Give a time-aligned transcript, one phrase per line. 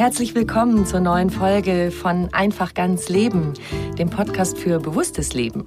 [0.00, 3.52] Herzlich willkommen zur neuen Folge von Einfach ganz Leben,
[3.98, 5.66] dem Podcast für bewusstes Leben.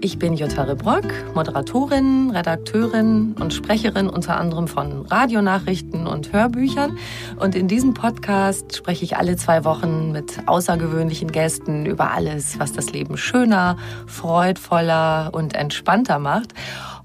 [0.00, 1.04] Ich bin Jutta Rebrock,
[1.34, 6.96] Moderatorin, Redakteurin und Sprecherin unter anderem von Radionachrichten und Hörbüchern.
[7.38, 12.72] Und in diesem Podcast spreche ich alle zwei Wochen mit außergewöhnlichen Gästen über alles, was
[12.72, 13.76] das Leben schöner,
[14.06, 16.54] freudvoller und entspannter macht.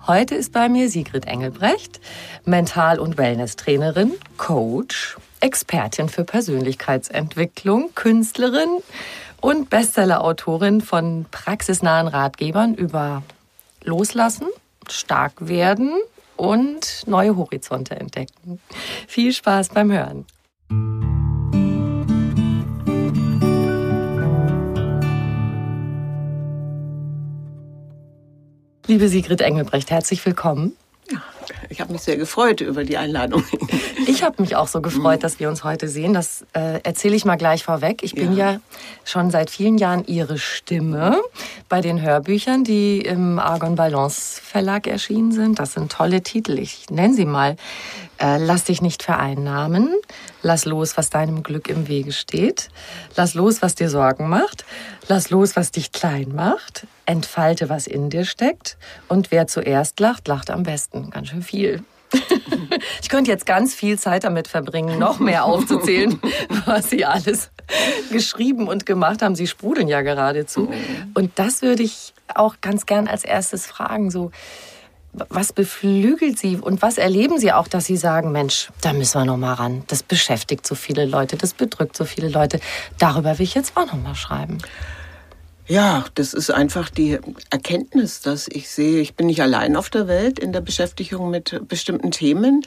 [0.08, 2.00] Heute ist bei mir Sigrid Engelbrecht,
[2.46, 8.70] Mental- und Wellness-Trainerin, Coach Expertin für Persönlichkeitsentwicklung, Künstlerin
[9.42, 13.24] und Bestsellerautorin von praxisnahen Ratgebern über
[13.84, 14.48] Loslassen,
[14.90, 15.94] stark werden
[16.36, 18.60] und neue Horizonte entdecken.
[19.08, 20.26] Viel Spaß beim Hören.
[28.88, 30.76] Liebe Sigrid Engelbrecht, herzlich willkommen.
[31.70, 33.44] Ich habe mich sehr gefreut über die Einladung.
[34.08, 36.14] Ich habe mich auch so gefreut, dass wir uns heute sehen.
[36.16, 38.02] Das äh, erzähle ich mal gleich vorweg.
[38.02, 38.54] Ich bin ja.
[38.54, 38.60] ja
[39.06, 41.22] schon seit vielen Jahren Ihre Stimme
[41.68, 45.60] bei den Hörbüchern, die im Argon Balance Verlag erschienen sind.
[45.60, 46.58] Das sind tolle Titel.
[46.58, 47.56] Ich nenne sie mal.
[48.20, 49.96] Äh, lass dich nicht vereinnahmen.
[50.42, 52.70] Lass los, was deinem Glück im Wege steht.
[53.16, 54.66] Lass los, was dir Sorgen macht.
[55.08, 56.86] Lass los, was dich klein macht.
[57.06, 58.78] Entfalte, was in dir steckt.
[59.08, 61.10] Und wer zuerst lacht, lacht am besten.
[61.12, 61.84] Ganz schön viel.
[63.02, 66.20] ich könnte jetzt ganz viel Zeit damit verbringen, noch mehr aufzuzählen,
[66.66, 67.52] was Sie alles
[68.12, 69.36] geschrieben und gemacht haben.
[69.36, 70.72] Sie sprudeln ja geradezu.
[71.14, 74.12] Und das würde ich auch ganz gern als erstes fragen.
[74.12, 74.32] So,
[75.30, 79.26] was beflügelt Sie und was erleben Sie auch, dass Sie sagen, Mensch, da müssen wir
[79.26, 79.84] noch mal ran.
[79.88, 82.60] Das beschäftigt so viele Leute, das bedrückt so viele Leute.
[82.98, 84.60] Darüber will ich jetzt auch noch mal schreiben.
[85.68, 87.20] Ja, das ist einfach die
[87.52, 91.62] Erkenntnis, dass ich sehe, ich bin nicht allein auf der Welt in der Beschäftigung mit
[91.68, 92.64] bestimmten Themen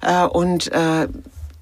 [0.00, 1.06] äh, und äh,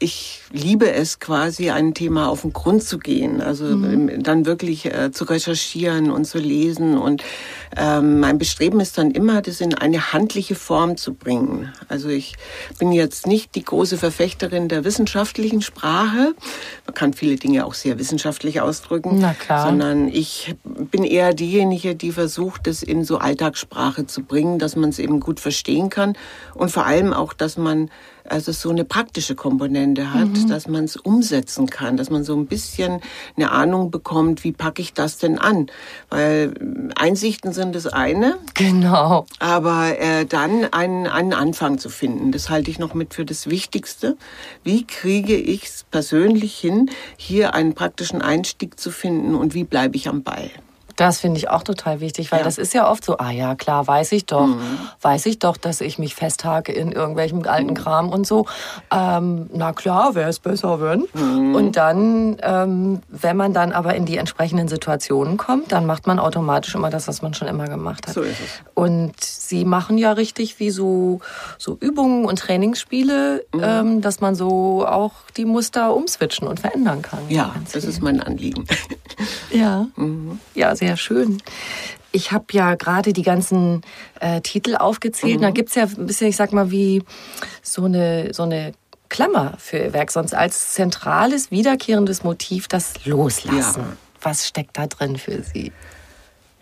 [0.01, 4.23] ich liebe es quasi, ein Thema auf den Grund zu gehen, also mhm.
[4.23, 6.97] dann wirklich äh, zu recherchieren und zu lesen.
[6.97, 7.25] Und
[7.77, 11.73] ähm, mein Bestreben ist dann immer, das in eine handliche Form zu bringen.
[11.89, 12.37] Also ich
[12.79, 16.35] bin jetzt nicht die große Verfechterin der wissenschaftlichen Sprache.
[16.87, 19.19] Man kann viele Dinge auch sehr wissenschaftlich ausdrücken.
[19.19, 19.67] Na klar.
[19.67, 24.91] Sondern ich bin eher diejenige, die versucht, das in so Alltagssprache zu bringen, dass man
[24.91, 26.17] es eben gut verstehen kann
[26.55, 27.91] und vor allem auch, dass man
[28.31, 30.49] also so eine praktische Komponente hat, mhm.
[30.49, 33.01] dass man es umsetzen kann, dass man so ein bisschen
[33.37, 35.67] eine Ahnung bekommt, wie packe ich das denn an?
[36.11, 36.55] Weil
[36.97, 38.39] Einsichten sind das eine.
[38.55, 39.27] Genau.
[39.39, 43.49] Aber äh, dann einen, einen Anfang zu finden, das halte ich noch mit für das
[43.49, 44.17] Wichtigste.
[44.65, 49.97] Wie kriege ich es persönlich hin, hier einen praktischen Einstieg zu finden und wie bleibe
[49.97, 50.51] ich am Ball?
[50.99, 52.45] Das finde ich auch total wichtig, weil ja.
[52.45, 54.59] das ist ja oft so, ah ja, klar, weiß ich doch, mhm.
[55.01, 57.75] weiß ich doch, dass ich mich festhake in irgendwelchem alten mhm.
[57.75, 58.47] Kram und so.
[58.91, 61.07] Ähm, na klar, wäre es besser, wenn.
[61.15, 61.55] Mhm.
[61.55, 66.19] Und dann, ähm, wenn man dann aber in die entsprechenden Situationen kommt, dann macht man
[66.19, 68.15] automatisch immer das, was man schon immer gemacht hat.
[68.15, 68.61] So ist es.
[68.75, 71.21] Und Sie machen ja richtig wie so,
[71.59, 73.61] so Übungen und Trainingsspiele, mhm.
[73.63, 77.21] ähm, dass man so auch die Muster umswitchen und verändern kann.
[77.29, 78.67] Ja, das ist mein Anliegen.
[79.51, 80.39] Ja, mhm.
[80.55, 81.43] ja, sehr schön.
[82.13, 83.83] ich habe ja gerade die ganzen
[84.21, 85.39] äh, Titel aufgezählt.
[85.39, 85.43] Mhm.
[85.43, 87.03] Da gibt's ja ein bisschen, ich sag mal, wie
[87.63, 88.73] so eine, so eine
[89.09, 93.83] Klammer für Ihr Werk, sonst als zentrales, wiederkehrendes Motiv das Loslassen.
[93.83, 93.97] Ja.
[94.21, 95.73] Was steckt da drin für Sie?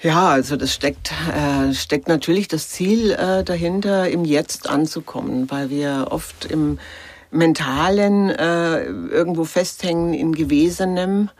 [0.00, 5.70] Ja, also das steckt, äh, steckt natürlich das Ziel äh, dahinter, im Jetzt anzukommen, weil
[5.70, 6.78] wir oft im
[7.30, 11.30] Mentalen äh, irgendwo festhängen in Gewesenem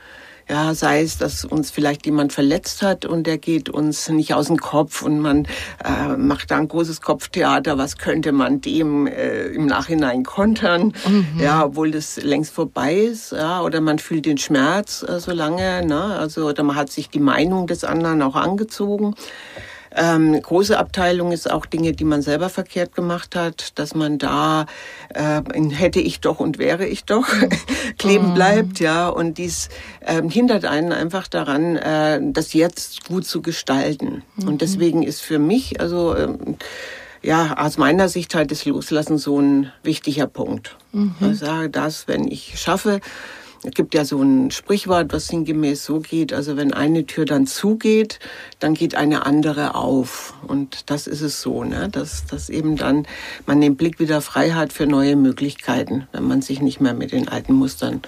[0.49, 4.47] ja, sei es, dass uns vielleicht jemand verletzt hat und der geht uns nicht aus
[4.47, 5.47] dem Kopf und man
[5.85, 11.41] äh, macht da ein großes Kopftheater, was könnte man dem äh, im Nachhinein kontern, mhm.
[11.41, 15.85] ja, obwohl das längst vorbei ist, ja, oder man fühlt den Schmerz äh, so lange,
[15.85, 19.15] ne, also, oder man hat sich die Meinung des anderen auch angezogen.
[19.97, 24.67] Ähm, große Abteilung ist auch Dinge, die man selber verkehrt gemacht hat, dass man da
[25.15, 25.41] äh,
[25.71, 27.27] hätte ich doch und wäre ich doch
[27.99, 28.35] kleben mhm.
[28.35, 29.09] bleibt, ja.
[29.09, 29.71] Und dies
[30.07, 34.23] ähm, hindert einen einfach daran, äh, das jetzt gut zu gestalten.
[34.37, 34.49] Mhm.
[34.49, 36.57] Und deswegen ist für mich, also ähm,
[37.23, 40.77] ja, aus meiner Sicht halt das Loslassen so ein wichtiger Punkt.
[40.93, 41.15] Mhm.
[41.33, 43.01] Ich sage das, wenn ich schaffe,
[43.65, 47.47] es gibt ja so ein Sprichwort, was sinngemäß so geht, also wenn eine Tür dann
[47.47, 48.19] zugeht,
[48.59, 50.35] dann geht eine andere auf.
[50.47, 51.89] Und das ist es so, ne?
[51.89, 53.07] dass, dass eben dann
[53.47, 57.13] man den Blick wieder frei hat für neue Möglichkeiten, wenn man sich nicht mehr mit
[57.13, 58.03] den alten Mustern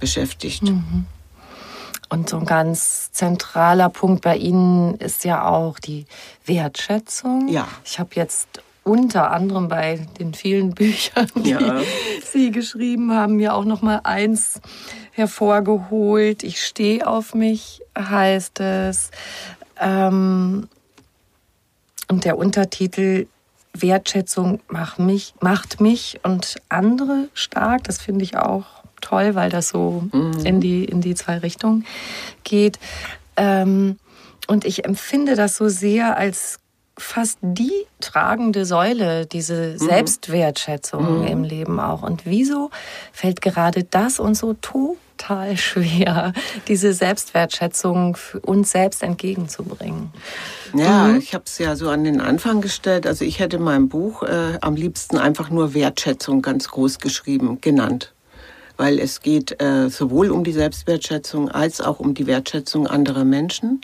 [0.00, 0.62] beschäftigt.
[0.62, 1.06] Mhm.
[2.08, 6.04] Und so ein ganz zentraler Punkt bei Ihnen ist ja auch die
[6.44, 7.48] Wertschätzung.
[7.48, 7.66] Ja.
[7.86, 8.48] Ich habe jetzt
[8.84, 11.80] unter anderem bei den vielen Büchern, die ja.
[12.24, 14.60] Sie geschrieben haben, mir auch noch mal eins
[15.12, 16.42] hervorgeholt.
[16.42, 19.10] Ich stehe auf mich, heißt es.
[19.80, 20.68] Ähm,
[22.08, 23.26] und der Untertitel
[23.74, 27.84] Wertschätzung macht mich, macht mich und andere stark.
[27.84, 28.66] Das finde ich auch
[29.00, 30.44] toll, weil das so mhm.
[30.44, 31.86] in, die, in die zwei Richtungen
[32.44, 32.78] geht.
[33.36, 33.98] Ähm,
[34.48, 36.58] und ich empfinde das so sehr als
[36.98, 39.78] fast die tragende Säule, diese mhm.
[39.78, 41.26] Selbstwertschätzung mhm.
[41.26, 42.02] im Leben auch.
[42.02, 42.70] Und wieso
[43.12, 46.32] fällt gerade das uns so total schwer,
[46.68, 50.12] diese Selbstwertschätzung für uns selbst entgegenzubringen?
[50.74, 51.18] Ja, mhm.
[51.18, 53.06] ich habe es ja so an den Anfang gestellt.
[53.06, 58.12] Also ich hätte mein Buch äh, am liebsten einfach nur Wertschätzung ganz groß geschrieben, genannt
[58.76, 63.80] weil es geht äh, sowohl um die Selbstwertschätzung als auch um die Wertschätzung anderer Menschen,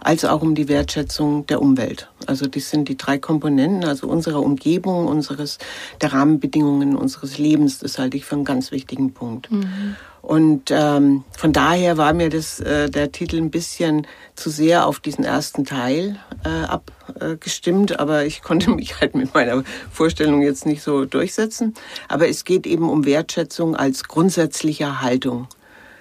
[0.00, 2.08] als auch um die Wertschätzung der Umwelt.
[2.28, 5.58] Also das sind die drei Komponenten, also unserer Umgebung, unseres
[6.00, 7.78] der Rahmenbedingungen unseres Lebens.
[7.78, 9.50] Das halte ich für einen ganz wichtigen Punkt.
[9.50, 9.96] Mhm.
[10.26, 14.98] Und ähm, von daher war mir das, äh, der Titel ein bisschen zu sehr auf
[14.98, 19.62] diesen ersten Teil äh, abgestimmt, äh, aber ich konnte mich halt mit meiner
[19.92, 21.74] Vorstellung jetzt nicht so durchsetzen.
[22.08, 25.46] Aber es geht eben um Wertschätzung als grundsätzliche Haltung.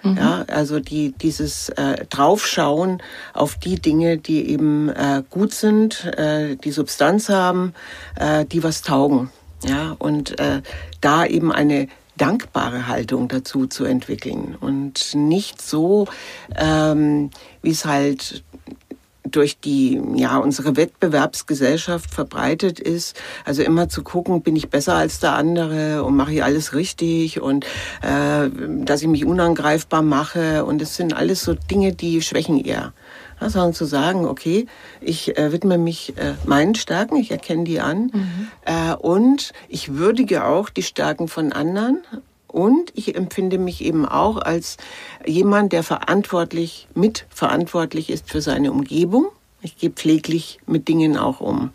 [0.06, 0.18] Mhm.
[0.18, 3.02] Ja, also die, dieses äh, Draufschauen
[3.34, 7.74] auf die Dinge, die eben äh, gut sind, äh, die Substanz haben,
[8.16, 9.32] äh, die was taugen.
[9.64, 10.62] Ja, und äh,
[11.02, 11.88] da eben eine
[12.18, 16.08] dankbare Haltung dazu zu entwickeln und nicht so,
[16.56, 17.32] ähm,
[17.62, 18.44] wie es halt
[19.36, 23.20] durch die, ja, unsere Wettbewerbsgesellschaft verbreitet ist.
[23.44, 27.42] Also immer zu gucken, bin ich besser als der andere und mache ich alles richtig
[27.42, 27.66] und
[28.02, 28.50] äh,
[28.84, 30.66] dass ich mich unangreifbar mache.
[30.66, 32.94] Und es sind alles so Dinge, die schwächen eher
[33.42, 34.66] sondern zu sagen, okay,
[35.02, 38.48] ich äh, widme mich äh, meinen Stärken, ich erkenne die an mhm.
[38.64, 42.02] äh, und ich würdige auch die Stärken von anderen
[42.56, 44.78] und ich empfinde mich eben auch als
[45.26, 49.28] jemand, der verantwortlich, mitverantwortlich ist für seine Umgebung.
[49.62, 51.72] Ich gehe pfleglich mit Dingen auch um.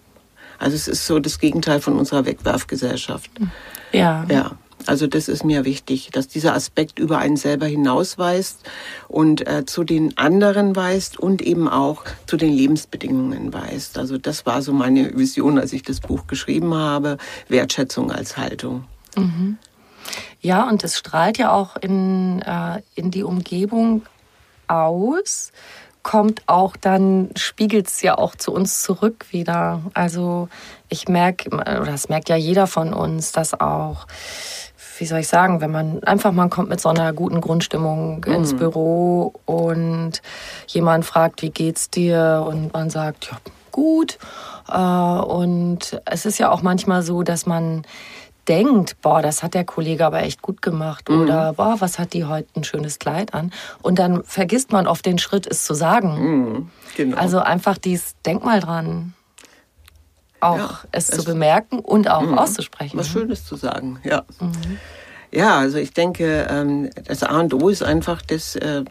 [0.59, 3.31] Also es ist so das Gegenteil von unserer Wegwerfgesellschaft.
[3.93, 4.25] Ja.
[4.31, 4.53] Ja.
[4.87, 8.61] Also das ist mir wichtig, dass dieser Aspekt über einen selber hinausweist
[9.07, 13.99] und äh, zu den anderen weist und eben auch zu den Lebensbedingungen weist.
[13.99, 17.19] Also das war so meine Vision, als ich das Buch geschrieben habe,
[17.49, 18.85] Wertschätzung als Haltung.
[19.15, 19.59] Mhm.
[20.41, 24.03] Ja, und es strahlt ja auch in, äh, in die Umgebung
[24.69, 25.53] aus
[26.03, 29.83] kommt auch dann, spiegelt es ja auch zu uns zurück wieder.
[29.93, 30.49] Also
[30.89, 34.07] ich merke, oder das merkt ja jeder von uns, dass auch
[35.01, 38.33] wie soll ich sagen, wenn man einfach, man kommt mit so einer guten Grundstimmung mhm.
[38.33, 40.21] ins Büro und
[40.67, 42.45] jemand fragt, wie geht's dir?
[42.47, 43.39] Und man sagt, ja,
[43.73, 44.19] gut.
[44.69, 47.87] Äh, und es ist ja auch manchmal so, dass man
[48.51, 51.23] denkt, boah, das hat der Kollege aber echt gut gemacht mhm.
[51.23, 55.07] oder boah, was hat die heute ein schönes Kleid an und dann vergisst man oft
[55.07, 56.19] den Schritt, es zu sagen.
[56.19, 57.17] Mhm, genau.
[57.17, 59.15] Also einfach dies, denk mal dran
[60.41, 62.99] auch ja, es, es, zu bemerken und auch mh, auszusprechen.
[62.99, 64.25] Was Schönes zu sagen, ja.
[64.41, 64.79] Mhm.
[65.33, 68.85] Ja, also ich denke, ähm, das A und O ist einfach das, äh,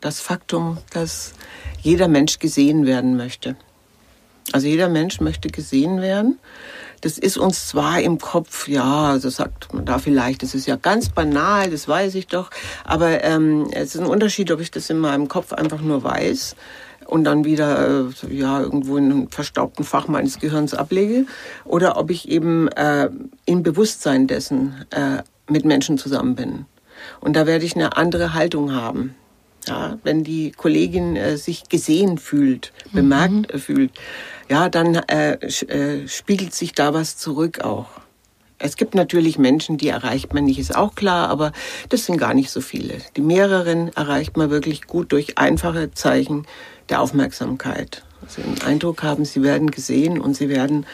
[0.00, 1.34] das Faktum, dass
[1.80, 3.54] jeder Mensch gesehen werden möchte.
[4.50, 6.38] Also jeder Mensch möchte gesehen werden.
[7.02, 10.76] Das ist uns zwar im Kopf, ja, also sagt man da vielleicht, das ist ja
[10.76, 12.50] ganz banal, das weiß ich doch,
[12.84, 16.56] aber ähm, es ist ein Unterschied, ob ich das in meinem Kopf einfach nur weiß
[17.06, 21.26] und dann wieder äh, ja irgendwo in einem verstaubten Fach meines Gehirns ablege
[21.64, 23.10] oder ob ich eben äh,
[23.44, 26.66] im Bewusstsein dessen äh, mit Menschen zusammen bin.
[27.20, 29.14] Und da werde ich eine andere Haltung haben.
[29.68, 33.58] Ja, wenn die Kollegin äh, sich gesehen fühlt, bemerkt mhm.
[33.58, 33.92] fühlt,
[34.52, 37.86] ja, dann äh, äh, spiegelt sich da was zurück auch.
[38.58, 41.52] Es gibt natürlich Menschen, die erreicht man nicht, ist auch klar, aber
[41.88, 42.98] das sind gar nicht so viele.
[43.16, 46.46] Die mehreren erreicht man wirklich gut durch einfache Zeichen
[46.90, 48.04] der Aufmerksamkeit.
[48.20, 50.84] Also den Eindruck haben, sie werden gesehen und sie werden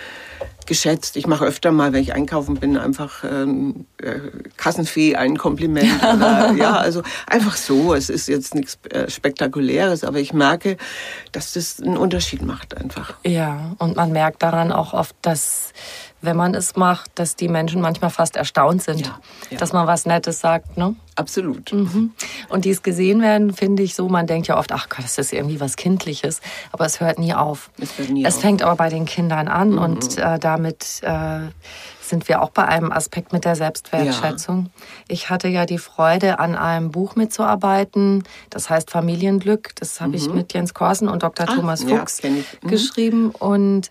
[0.69, 1.17] geschätzt.
[1.17, 4.21] Ich mache öfter mal, wenn ich einkaufen bin, einfach ähm, äh,
[4.57, 5.91] Kassenfee ein Kompliment.
[6.15, 7.95] Oder, ja, also einfach so.
[7.95, 10.77] Es ist jetzt nichts äh, Spektakuläres, aber ich merke,
[11.33, 13.15] dass das einen Unterschied macht einfach.
[13.25, 15.73] Ja, und man merkt daran auch oft, dass
[16.21, 19.19] wenn man es macht, dass die Menschen manchmal fast erstaunt sind, ja,
[19.51, 19.59] ja.
[19.59, 20.77] dass man was Nettes sagt.
[20.77, 20.97] Ne?
[21.15, 21.73] Absolut.
[21.73, 22.13] Mhm.
[22.49, 25.33] Und dies gesehen werden, finde ich so, man denkt ja oft, ach Gott, das ist
[25.33, 26.41] irgendwie was Kindliches,
[26.73, 27.71] aber es hört nie auf.
[27.81, 28.41] Es, nie es auf.
[28.41, 29.79] fängt aber bei den Kindern an mhm.
[29.79, 31.41] und äh, damit äh,
[32.01, 34.65] sind wir auch bei einem Aspekt mit der Selbstwertschätzung.
[34.65, 34.85] Ja.
[35.09, 39.75] Ich hatte ja die Freude, an einem Buch mitzuarbeiten, das heißt Familienglück.
[39.77, 40.17] Das habe mhm.
[40.17, 41.49] ich mit Jens Korsen und Dr.
[41.49, 42.45] Ah, Thomas Fuchs mhm.
[42.69, 43.91] geschrieben und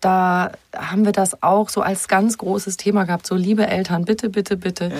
[0.00, 3.26] da haben wir das auch so als ganz großes Thema gehabt.
[3.26, 4.94] So, liebe Eltern, bitte, bitte, bitte, ja.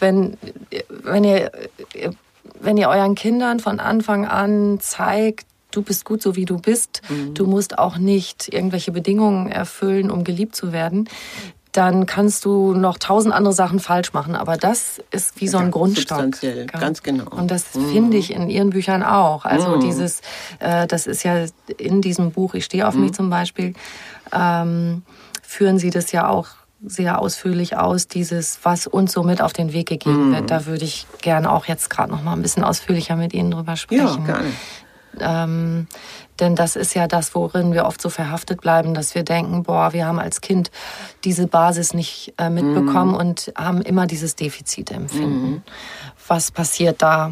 [0.00, 0.36] wenn,
[0.88, 1.50] wenn, ihr,
[2.60, 7.02] wenn ihr euren Kindern von Anfang an zeigt, du bist gut so wie du bist,
[7.08, 7.34] mhm.
[7.34, 11.08] du musst auch nicht irgendwelche Bedingungen erfüllen, um geliebt zu werden,
[11.74, 14.36] dann kannst du noch tausend andere Sachen falsch machen.
[14.36, 16.18] Aber das ist wie so ein ja, Grundstock.
[16.18, 17.28] Substanziell, ganz genau.
[17.28, 17.90] Und das mhm.
[17.90, 19.44] finde ich in ihren Büchern auch.
[19.44, 19.80] Also mhm.
[19.80, 20.20] dieses,
[20.60, 23.00] äh, das ist ja in diesem Buch, ich stehe auf mhm.
[23.00, 23.74] mich zum Beispiel,
[24.32, 25.02] ähm,
[25.42, 26.46] führen sie das ja auch
[26.86, 30.42] sehr ausführlich aus, dieses, was uns so mit auf den Weg gegeben wird.
[30.42, 30.46] Mhm.
[30.46, 33.74] Da würde ich gerne auch jetzt gerade noch mal ein bisschen ausführlicher mit Ihnen drüber
[33.74, 34.26] sprechen.
[34.28, 34.50] Ja, gerne.
[35.18, 35.86] Ähm,
[36.40, 39.92] denn das ist ja das, worin wir oft so verhaftet bleiben, dass wir denken, boah,
[39.92, 40.70] wir haben als Kind
[41.24, 43.16] diese Basis nicht äh, mitbekommen mm.
[43.16, 45.50] und haben immer dieses Defizitempfinden.
[45.50, 45.62] Mm.
[46.26, 47.30] Was passiert da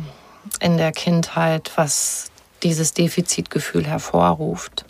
[0.60, 2.30] in der Kindheit, was
[2.62, 4.84] dieses Defizitgefühl hervorruft?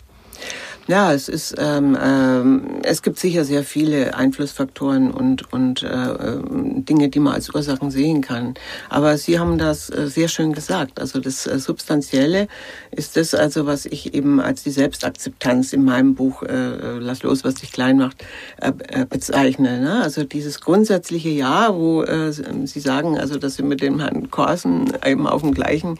[0.87, 6.83] Ja, es ist, ähm, ähm, es gibt sicher sehr viele Einflussfaktoren und und äh, ähm,
[6.83, 8.55] Dinge, die man als Ursachen sehen kann.
[8.89, 10.99] Aber Sie haben das äh, sehr schön gesagt.
[10.99, 12.49] Also das äh, Substanzielle
[12.91, 17.45] ist das, also was ich eben als die Selbstakzeptanz in meinem Buch äh, Lass los,
[17.45, 18.25] was dich klein macht
[18.59, 19.79] äh, äh, bezeichne.
[19.79, 20.01] Ne?
[20.03, 24.91] Also dieses grundsätzliche Ja, wo äh, Sie sagen, also dass Sie mit dem Herrn Korsen
[25.05, 25.97] eben auf dem gleichen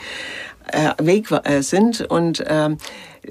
[0.67, 2.69] äh, Weg äh, sind und äh,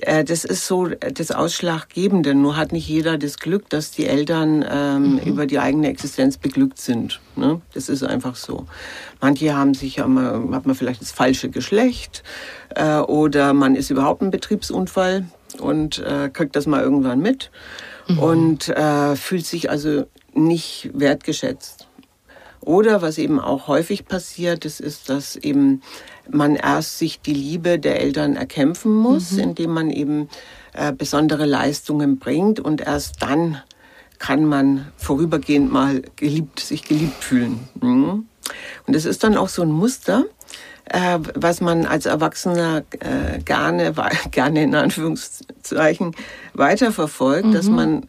[0.01, 2.35] das ist so das Ausschlaggebende.
[2.35, 5.19] Nur hat nicht jeder das Glück, dass die Eltern ähm, mhm.
[5.19, 7.21] über die eigene Existenz beglückt sind.
[7.37, 7.61] Ne?
[7.75, 8.67] Das ist einfach so.
[9.21, 12.23] Manche haben sich mal, hat man vielleicht das falsche Geschlecht
[12.75, 15.27] äh, oder man ist überhaupt ein Betriebsunfall
[15.59, 17.51] und äh, kriegt das mal irgendwann mit
[18.09, 18.19] mhm.
[18.19, 21.87] und äh, fühlt sich also nicht wertgeschätzt.
[22.63, 25.83] Oder was eben auch häufig passiert, das ist, dass eben
[26.31, 29.41] man erst sich die Liebe der Eltern erkämpfen muss, mhm.
[29.41, 30.29] indem man eben
[30.73, 33.61] äh, besondere Leistungen bringt und erst dann
[34.21, 37.69] kann man vorübergehend mal geliebt, sich geliebt fühlen.
[37.81, 38.27] Mhm.
[38.87, 40.25] Und es ist dann auch so ein Muster,
[40.85, 43.93] äh, was man als Erwachsener äh, gerne,
[44.31, 46.15] gerne in Anführungszeichen
[46.55, 47.53] weiterverfolgt, mhm.
[47.53, 48.07] dass man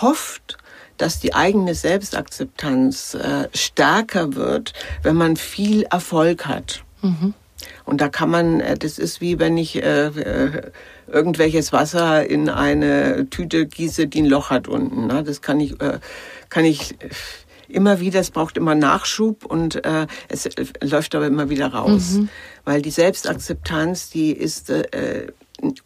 [0.00, 0.56] hofft,
[1.00, 6.84] dass die eigene Selbstakzeptanz äh, stärker wird, wenn man viel Erfolg hat.
[7.02, 7.34] Mhm.
[7.84, 10.70] Und da kann man, äh, das ist wie wenn ich äh, äh,
[11.06, 15.06] irgendwelches Wasser in eine Tüte gieße, die ein Loch hat unten.
[15.06, 15.22] Ne?
[15.24, 15.98] Das kann ich, äh,
[16.50, 16.94] kann ich
[17.68, 20.48] immer wieder, es braucht immer Nachschub und äh, es
[20.82, 22.12] läuft aber immer wieder raus.
[22.12, 22.28] Mhm.
[22.64, 25.28] Weil die Selbstakzeptanz, die ist äh,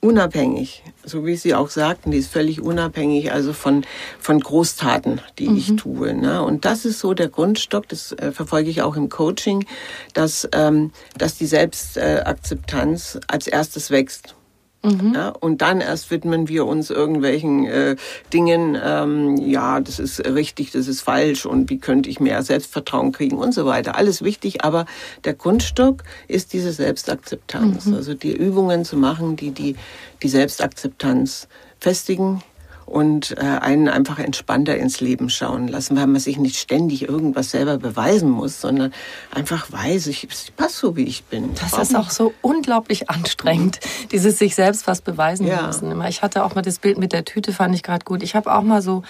[0.01, 3.85] unabhängig, so wie Sie auch sagten, die ist völlig unabhängig, also von,
[4.19, 5.57] von Großtaten, die mhm.
[5.57, 6.15] ich tue.
[6.15, 6.43] Ne?
[6.43, 9.67] Und das ist so der Grundstock, das äh, verfolge ich auch im Coaching,
[10.13, 14.35] dass, ähm, dass die Selbstakzeptanz als erstes wächst.
[14.85, 15.15] Mhm.
[15.15, 17.97] Ja, und dann erst widmen wir uns irgendwelchen äh,
[18.33, 23.13] Dingen, ähm, ja, das ist richtig, das ist falsch und wie könnte ich mehr Selbstvertrauen
[23.13, 23.97] kriegen und so weiter.
[23.97, 24.85] Alles wichtig, aber
[25.25, 27.87] der Grundstock ist diese Selbstakzeptanz.
[27.87, 27.95] Mhm.
[27.95, 29.77] Also die Übungen zu machen, die die,
[30.23, 31.49] die Selbstakzeptanz
[31.81, 32.43] festigen
[32.87, 37.51] und äh, einen einfach entspannter ins Leben schauen lassen, weil man sich nicht ständig irgendwas
[37.51, 38.93] selber beweisen muss, sondern
[39.31, 41.51] einfach weiß, ich, ich passe so, wie ich bin.
[41.61, 43.81] Das ist auch so unglaublich anstrengend,
[44.13, 45.67] dieses sich selbst was beweisen ja.
[45.67, 46.01] müssen.
[46.09, 48.23] Ich hatte auch mal das Bild mit der Tüte, fand ich gerade gut.
[48.23, 49.03] Ich habe auch mal so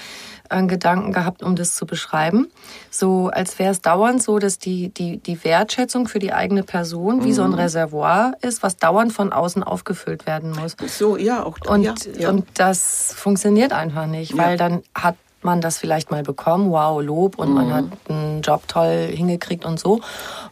[0.50, 2.50] einen Gedanken gehabt, um das zu beschreiben.
[2.90, 7.18] So, als wäre es dauernd so, dass die, die, die Wertschätzung für die eigene Person
[7.18, 7.24] mhm.
[7.24, 7.56] wie so ein mhm.
[7.56, 10.76] Reservoir ist, was dauernd von außen aufgefüllt werden muss.
[10.86, 11.58] So, ja, auch.
[11.66, 12.28] Und, ja, ja.
[12.28, 17.38] und das funktioniert einfach nicht, weil dann hat man das vielleicht mal bekommen, wow, Lob
[17.38, 17.54] und mhm.
[17.54, 20.00] man hat einen Job toll hingekriegt und so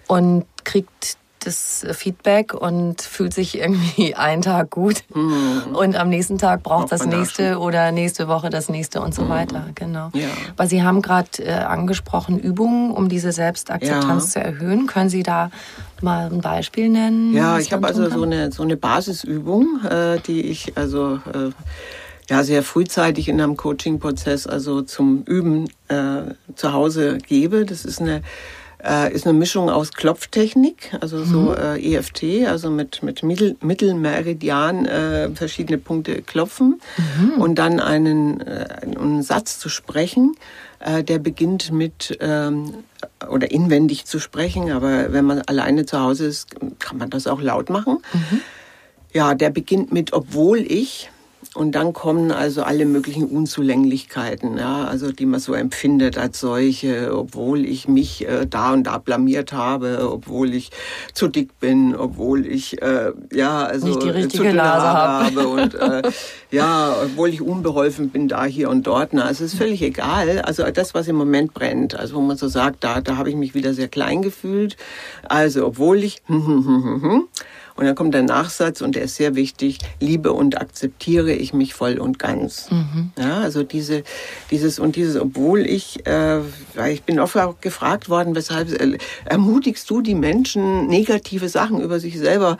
[0.06, 5.75] und kriegt das Feedback und fühlt sich irgendwie einen Tag gut mhm.
[5.75, 9.28] und am nächsten Tag braucht das nächste oder nächste Woche das nächste und so mhm.
[9.28, 9.66] weiter.
[9.75, 10.11] Genau.
[10.14, 10.28] Ja.
[10.56, 14.40] Aber Sie haben gerade äh, angesprochen Übungen, um diese Selbstakzeptanz ja.
[14.40, 14.87] zu erhöhen.
[14.87, 15.50] Können Sie da
[16.00, 17.32] mal ein Beispiel nennen?
[17.34, 21.50] Ja, ich habe also so eine so eine Basisübung, äh, die ich also äh,
[22.28, 27.64] ja sehr frühzeitig in einem Coaching-Prozess also zum Üben äh, zu Hause gebe.
[27.64, 28.22] Das ist eine
[28.84, 31.56] äh, ist eine Mischung aus Klopftechnik, also so mhm.
[31.56, 37.40] äh, EFT, also mit, mit Mittel, Mittelmeridian äh, verschiedene Punkte klopfen mhm.
[37.40, 40.34] und dann einen, äh, einen Satz zu sprechen,
[40.80, 42.74] äh, der beginnt mit ähm,
[43.28, 46.48] oder inwendig zu sprechen, aber wenn man alleine zu Hause ist,
[46.78, 47.98] kann man das auch laut machen.
[48.12, 48.40] Mhm.
[49.12, 51.10] Ja, der beginnt mit obwohl ich
[51.54, 57.14] und dann kommen also alle möglichen Unzulänglichkeiten, ja, also die man so empfindet als solche,
[57.14, 60.71] obwohl ich mich äh, da und da blamiert habe, obwohl ich
[61.12, 66.02] zu dick bin, obwohl ich äh, ja also Nicht die richtige Nase habe und äh,
[66.50, 69.12] ja, obwohl ich unbeholfen bin da hier und dort.
[69.12, 70.40] Na, es ist völlig egal.
[70.40, 73.37] Also das, was im Moment brennt, also wo man so sagt, da da habe ich
[73.37, 74.78] mich wieder sehr klein gefühlt.
[75.28, 76.23] Also obwohl ich
[77.82, 81.74] Und dann kommt der Nachsatz und der ist sehr wichtig, liebe und akzeptiere ich mich
[81.74, 82.70] voll und ganz.
[82.70, 83.10] Mhm.
[83.18, 84.04] Ja, also diese,
[84.52, 86.38] dieses und dieses, obwohl ich, äh,
[86.88, 91.98] ich bin oft auch gefragt worden, weshalb äh, ermutigst du die Menschen, negative Sachen über
[91.98, 92.56] sich selber?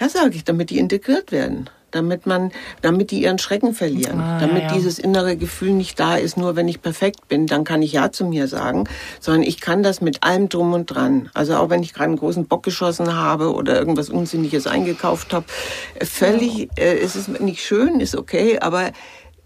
[0.00, 4.38] Ja, sage ich, damit die integriert werden damit man, damit die ihren Schrecken verlieren, ah,
[4.40, 4.74] damit ja, ja.
[4.74, 8.10] dieses innere Gefühl nicht da ist, nur wenn ich perfekt bin, dann kann ich ja
[8.10, 8.84] zu mir sagen,
[9.20, 11.30] sondern ich kann das mit allem drum und dran.
[11.34, 15.46] Also auch wenn ich gerade einen großen Bock geschossen habe oder irgendwas Unsinniges eingekauft habe,
[16.02, 18.90] völlig, äh, ist es nicht schön, ist okay, aber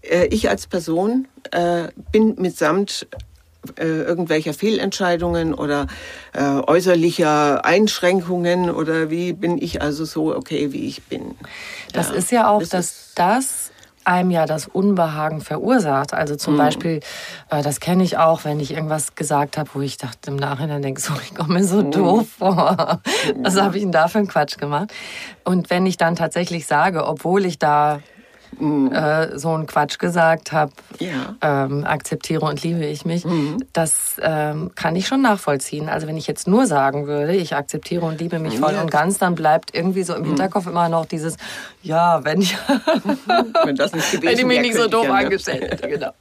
[0.01, 3.07] äh, ich als Person äh, bin mitsamt
[3.77, 5.87] äh, irgendwelcher Fehlentscheidungen oder
[6.33, 11.35] äh, äußerlicher Einschränkungen oder wie bin ich also so okay, wie ich bin.
[11.93, 13.71] Das ja, ist ja auch, das dass das
[14.05, 16.13] einem ja das Unbehagen verursacht.
[16.13, 16.57] Also zum mhm.
[16.57, 16.99] Beispiel,
[17.49, 20.81] äh, das kenne ich auch, wenn ich irgendwas gesagt habe, wo ich dachte im Nachhinein
[20.81, 21.91] denke, so, ich komme mir so mhm.
[21.91, 23.01] doof vor.
[23.41, 24.91] Was habe ich denn da für einen Quatsch gemacht?
[25.43, 27.99] Und wenn ich dann tatsächlich sage, obwohl ich da
[28.57, 28.91] mhm.
[28.91, 31.35] äh, so einen Quatsch gesagt habe, ja.
[31.41, 33.63] ähm, akzeptiere und liebe ich mich, mhm.
[33.73, 35.89] das ähm, kann ich schon nachvollziehen.
[35.89, 38.81] Also wenn ich jetzt nur sagen würde, ich akzeptiere und liebe mich voll ja.
[38.81, 40.27] und ganz, dann bleibt irgendwie so im mhm.
[40.27, 41.37] Hinterkopf immer noch dieses,
[41.81, 42.57] ja, wenn ich,
[43.63, 46.11] wenn, das nicht gewesen, wenn ich mich nicht so doof angestellt hätte, genau.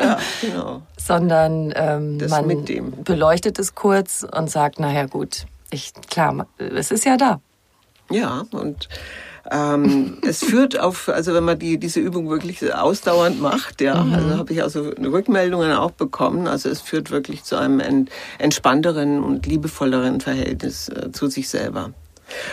[0.00, 0.82] ja, genau.
[0.96, 2.64] Sondern ähm, man
[3.04, 7.40] beleuchtet es kurz und sagt, naja gut, ich, klar, es ist ja da.
[8.10, 8.88] Ja, und
[9.52, 14.14] ähm, es führt auf, also wenn man die, diese Übung wirklich ausdauernd macht, ja, mhm.
[14.14, 16.46] also habe ich also Rückmeldungen auch bekommen.
[16.46, 18.06] Also es führt wirklich zu einem
[18.38, 21.92] entspannteren und liebevolleren Verhältnis äh, zu sich selber.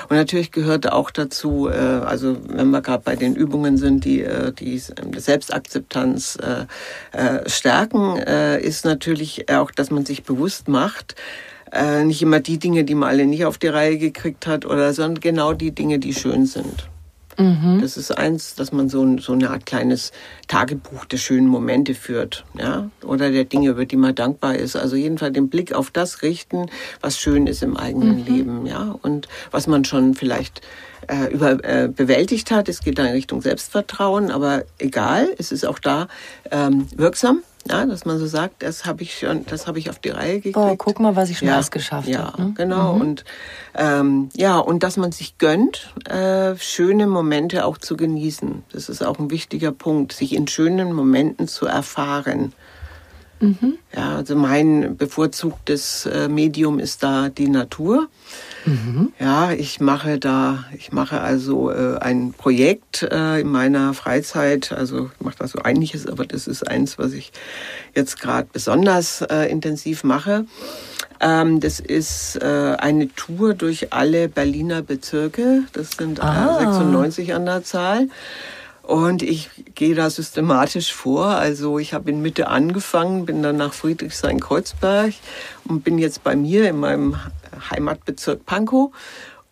[0.10, 4.22] Und natürlich gehört auch dazu, äh, also wenn wir gerade bei den Übungen sind, die
[4.22, 11.16] äh, die Selbstakzeptanz äh, äh, stärken, äh, ist natürlich auch, dass man sich bewusst macht,
[11.72, 14.94] äh, nicht immer die Dinge, die man alle nicht auf die Reihe gekriegt hat, oder
[14.94, 16.90] sondern genau die Dinge, die schön sind.
[17.40, 17.80] Mhm.
[17.82, 20.12] Das ist eins, dass man so, so eine Art kleines
[20.48, 24.76] Tagebuch der schönen Momente führt, ja, oder der Dinge, über die man dankbar ist.
[24.76, 26.66] Also jedenfalls den Blick auf das richten,
[27.00, 28.26] was schön ist im eigenen mhm.
[28.26, 30.62] Leben, ja, und was man schon vielleicht
[31.08, 32.68] äh, über, äh, bewältigt hat.
[32.68, 36.10] Es geht dann in Richtung Selbstvertrauen, aber egal, es ist auch da
[36.52, 40.00] ähm, wirksam ja, dass man so sagt, das habe ich schon, das habe ich auf
[40.00, 40.58] die Reihe gekriegt.
[40.58, 42.42] Oh, guck mal, was ich schon ja, alles geschafft ja, habe.
[42.42, 42.54] Ne?
[42.56, 42.96] Genau.
[42.96, 43.02] Mhm.
[43.02, 43.26] Und
[43.76, 48.64] ähm, ja, und dass man sich gönnt, äh, schöne Momente auch zu genießen.
[48.72, 52.54] Das ist auch ein wichtiger Punkt, sich in schönen Momenten zu erfahren.
[53.40, 53.78] Mhm.
[53.96, 58.10] Ja, also mein bevorzugtes äh, Medium ist da die Natur.
[58.66, 59.14] Mhm.
[59.20, 64.72] Ja, ich mache da, ich mache also äh, ein Projekt äh, in meiner Freizeit.
[64.74, 67.32] Also ich mache da so einiges, aber das ist eins, was ich
[67.96, 70.46] jetzt gerade besonders äh, intensiv mache.
[71.22, 75.64] Ähm, das ist äh, eine Tour durch alle Berliner Bezirke.
[75.74, 76.60] Das sind äh, ah.
[76.60, 78.10] 96 an der Zahl.
[78.90, 81.28] Und ich gehe da systematisch vor.
[81.28, 85.14] Also ich habe in Mitte angefangen, bin dann nach Friedrichshain-Kreuzberg
[85.68, 87.16] und bin jetzt bei mir in meinem
[87.70, 88.92] Heimatbezirk Pankow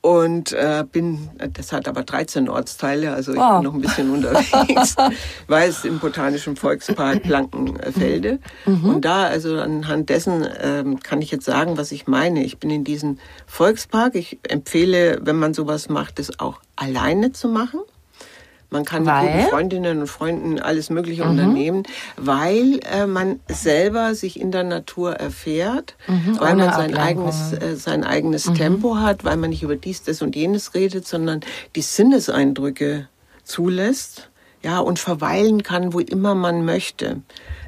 [0.01, 3.57] und äh, bin, das hat aber 13 Ortsteile, also ich wow.
[3.57, 4.95] bin noch ein bisschen unterwegs,
[5.47, 8.39] weil es im Botanischen Volkspark Blankenfelde.
[8.65, 8.85] Mhm.
[8.89, 12.43] Und da, also anhand dessen ähm, kann ich jetzt sagen, was ich meine.
[12.43, 14.15] Ich bin in diesem Volkspark.
[14.15, 17.81] Ich empfehle, wenn man sowas macht, das auch alleine zu machen.
[18.69, 19.23] Man kann weil?
[19.23, 21.31] mit guten Freundinnen und Freunden alles Mögliche mhm.
[21.31, 21.83] unternehmen,
[22.17, 27.75] weil äh, man selber sich in der Natur erfährt, mhm, weil man sein eigenes, äh,
[27.75, 28.55] sein eigenes mhm.
[28.55, 31.41] Tempo hat, weil man nicht über dies, das und jenes redet, sondern
[31.75, 33.07] die Sinneseindrücke
[33.43, 34.29] zulässt
[34.63, 37.21] ja, und verweilen kann, wo immer man möchte.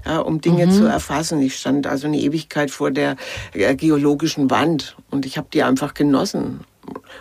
[0.05, 0.71] Ja, um Dinge mhm.
[0.71, 1.41] zu erfassen.
[1.41, 3.15] Ich stand also eine Ewigkeit vor der
[3.53, 6.61] äh, geologischen Wand und ich habe die einfach genossen.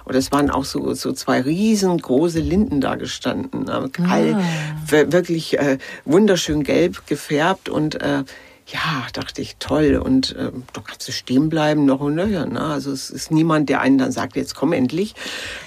[0.04, 3.68] Oder es waren auch so, so zwei riesengroße Linden da gestanden.
[3.68, 3.90] All,
[4.34, 4.42] ah.
[4.88, 8.24] Wirklich äh, wunderschön gelb gefärbt und äh,
[8.70, 9.96] ja, dachte ich, toll.
[9.96, 12.44] Und äh, da kannst du stehen bleiben, noch und nöcher.
[12.46, 12.60] Ne?
[12.60, 15.14] Also es ist niemand, der einen dann sagt, jetzt komm endlich,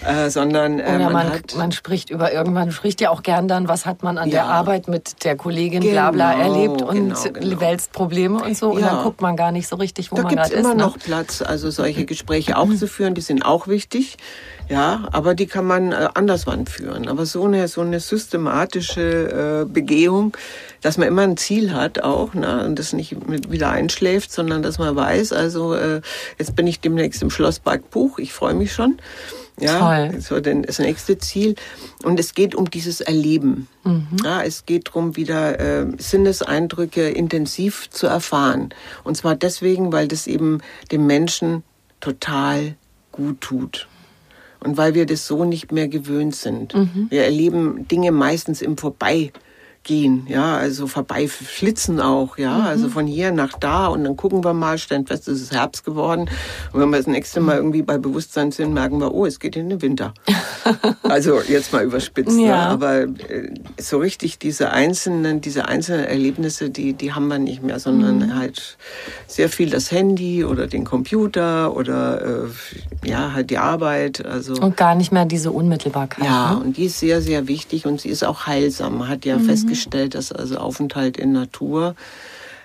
[0.05, 1.55] äh, sondern äh, man, man, hat...
[1.55, 4.35] Man spricht über irgendwann, spricht ja auch gern dann, was hat man an ja.
[4.35, 7.61] der Arbeit mit der Kollegin genau, bla bla erlebt und genau, genau.
[7.61, 8.71] wälzt Probleme und so.
[8.71, 8.87] Und ja.
[8.87, 10.51] dann guckt man gar nicht so richtig, wo da man gerade ist.
[10.51, 10.83] Da gibt immer ne?
[10.83, 14.17] noch Platz, also solche Gespräche auch zu führen, die sind auch wichtig.
[14.71, 17.09] Ja, aber die kann man äh, anderswann führen.
[17.09, 20.37] Aber so eine, so eine systematische äh, Begehung,
[20.79, 22.63] dass man immer ein Ziel hat auch, ne?
[22.65, 25.99] und das nicht mit wieder einschläft, sondern dass man weiß, also äh,
[26.39, 28.97] jetzt bin ich demnächst im Schloss Buch, ich freue mich schon.
[29.59, 30.21] Ja, Toll.
[30.21, 31.55] so denn das nächste Ziel.
[32.03, 33.67] Und es geht um dieses Erleben.
[33.83, 34.07] Mhm.
[34.23, 38.73] Ja, es geht darum, wieder äh, Sinneseindrücke intensiv zu erfahren.
[39.03, 40.61] Und zwar deswegen, weil das eben
[40.93, 41.63] dem Menschen
[41.99, 42.75] total
[43.11, 43.89] gut tut
[44.63, 46.73] und weil wir das so nicht mehr gewöhnt sind.
[46.73, 47.07] Mhm.
[47.09, 49.31] Wir erleben Dinge meistens im Vorbei
[49.83, 52.65] gehen, ja, also vorbeiflitzen auch, ja, mhm.
[52.65, 55.83] also von hier nach da und dann gucken wir mal, stellen fest, es ist Herbst
[55.83, 56.29] geworden
[56.71, 59.55] und wenn wir das nächste Mal irgendwie bei Bewusstsein sind, merken wir, oh, es geht
[59.55, 60.13] in den Winter.
[61.03, 62.45] also jetzt mal überspitzt, ne?
[62.45, 62.65] ja.
[62.65, 62.67] ne?
[62.67, 67.79] aber äh, so richtig diese einzelnen, diese einzelnen Erlebnisse, die, die haben wir nicht mehr,
[67.79, 68.35] sondern mhm.
[68.37, 68.77] halt
[69.25, 74.53] sehr viel das Handy oder den Computer oder äh, ja, halt die Arbeit, also.
[74.53, 76.23] Und gar nicht mehr diese Unmittelbarkeit.
[76.23, 76.61] Ja, ne?
[76.61, 79.07] und die ist sehr, sehr wichtig und sie ist auch heilsam.
[79.07, 79.45] Hat ja mhm.
[79.45, 81.95] festgestellt, festgestellt, dass also Aufenthalt in Natur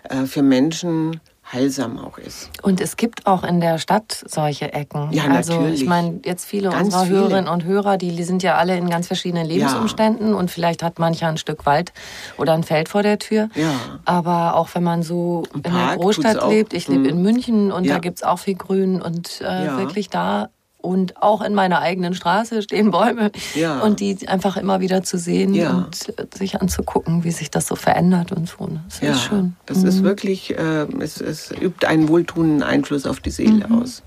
[0.04, 1.20] äh, für Menschen
[1.52, 2.50] heilsam auch ist.
[2.62, 5.12] Und es gibt auch in der Stadt solche Ecken.
[5.12, 5.82] Ja, also natürlich.
[5.82, 7.18] ich meine, jetzt viele ganz unserer viele.
[7.18, 10.34] Hörerinnen und Hörer, die sind ja alle in ganz verschiedenen Lebensumständen ja.
[10.34, 11.92] und vielleicht hat mancher ein Stück Wald
[12.36, 13.48] oder ein Feld vor der Tür.
[13.54, 13.70] Ja.
[14.04, 17.22] Aber auch wenn man so in der Großstadt lebt, ich lebe in mhm.
[17.22, 17.94] München und ja.
[17.94, 20.48] da gibt es auch viel Grün und äh, wirklich da
[20.86, 23.80] und auch in meiner eigenen Straße stehen Bäume ja.
[23.80, 25.72] und die einfach immer wieder zu sehen ja.
[25.72, 28.66] und äh, sich anzugucken, wie sich das so verändert und so.
[28.66, 28.84] Ne?
[28.88, 29.56] Das ja, ist schön.
[29.66, 29.88] Das mhm.
[29.88, 33.82] ist wirklich, äh, es, es, übt einen wohltuenden Einfluss auf die Seele mhm.
[33.82, 34.02] aus.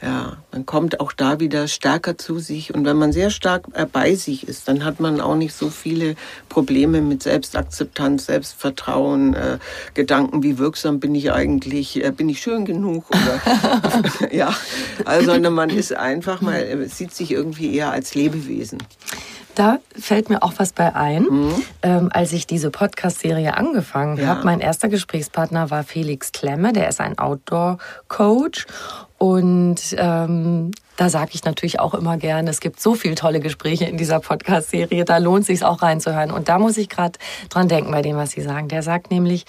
[0.00, 2.72] Ja, man kommt auch da wieder stärker zu sich.
[2.72, 5.70] Und wenn man sehr stark äh, bei sich ist, dann hat man auch nicht so
[5.70, 6.14] viele
[6.48, 9.58] Probleme mit Selbstakzeptanz, Selbstvertrauen, äh,
[9.94, 13.06] Gedanken, wie wirksam bin ich eigentlich, äh, bin ich schön genug?
[13.10, 14.54] Oder, ja,
[15.04, 18.78] also man ist einfach mal, äh, sieht sich irgendwie eher als Lebewesen.
[19.56, 21.24] Da fällt mir auch was bei ein.
[21.24, 21.54] Mhm.
[21.82, 24.28] Ähm, als ich diese Podcast-Serie angefangen ja.
[24.28, 28.66] habe, mein erster Gesprächspartner war Felix Klemme, der ist ein Outdoor-Coach
[29.18, 33.84] und ähm, da sage ich natürlich auch immer gerne, es gibt so viele tolle Gespräche
[33.84, 36.30] in dieser Podcast-Serie, da lohnt sich auch reinzuhören.
[36.30, 37.18] Und da muss ich gerade
[37.50, 38.68] dran denken bei dem, was Sie sagen.
[38.68, 39.44] Der sagt nämlich,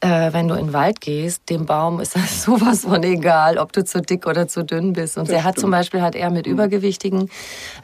[0.00, 3.72] äh, wenn du in den Wald gehst, dem Baum ist das sowas von egal, ob
[3.72, 5.18] du zu dick oder zu dünn bist.
[5.18, 6.52] Und das er hat zum Beispiel hat er mit mhm.
[6.52, 7.28] übergewichtigen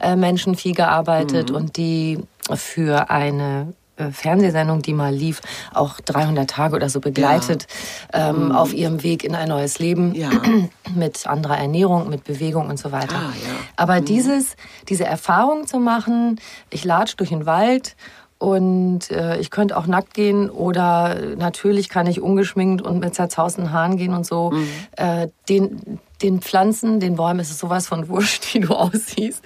[0.01, 1.57] äh, Menschen viel gearbeitet mhm.
[1.57, 2.21] und die
[2.55, 3.73] für eine
[4.11, 5.41] Fernsehsendung, die mal lief,
[5.73, 7.67] auch 300 Tage oder so begleitet
[8.13, 8.31] ja.
[8.31, 8.53] ähm, mhm.
[8.53, 10.31] auf ihrem Weg in ein neues Leben ja.
[10.95, 13.17] mit anderer Ernährung, mit Bewegung und so weiter.
[13.17, 13.55] Ah, ja.
[13.77, 14.07] Aber mhm.
[14.07, 14.57] dieses,
[14.89, 17.97] diese Erfahrung zu machen, ich latsch durch den Wald
[18.43, 23.71] und äh, ich könnte auch nackt gehen oder natürlich kann ich ungeschminkt und mit zerzausten
[23.71, 24.51] Haaren gehen und so.
[24.51, 24.69] Mhm.
[24.97, 29.43] Äh, den, den Pflanzen, den Bäumen ist es sowas von wurscht, wie du aussiehst.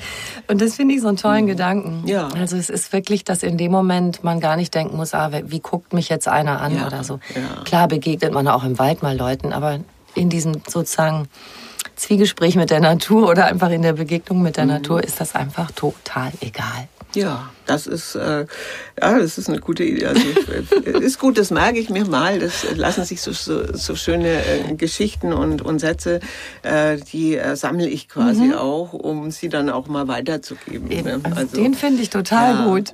[0.49, 1.49] Und das finde ich so einen tollen mhm.
[1.49, 2.03] Gedanken.
[2.07, 2.29] Ja.
[2.29, 5.61] Also es ist wirklich, dass in dem Moment man gar nicht denken muss, ah, wie
[5.61, 6.87] guckt mich jetzt einer an ja.
[6.87, 7.21] oder so.
[7.35, 7.63] Ja.
[7.65, 9.81] Klar begegnet man auch im Wald mal Leuten, aber
[10.15, 11.29] in diesem sozusagen
[11.97, 14.73] Zwiegespräch mit der Natur oder einfach in der Begegnung mit der mhm.
[14.73, 16.89] Natur ist das einfach total egal.
[17.17, 18.47] Ja, das ist, äh,
[19.01, 20.07] ja, das ist eine gute Idee.
[20.07, 20.23] Also,
[20.85, 22.39] äh, ist gut, das merke ich mir mal.
[22.39, 26.21] Das lassen sich so, so, so schöne äh, Geschichten und, und Sätze,
[26.63, 28.55] äh, die äh, sammle ich quasi mhm.
[28.55, 30.89] auch, um sie dann auch mal weiterzugeben.
[30.89, 31.21] Ne?
[31.35, 32.93] Also, den finde ich total ja, gut.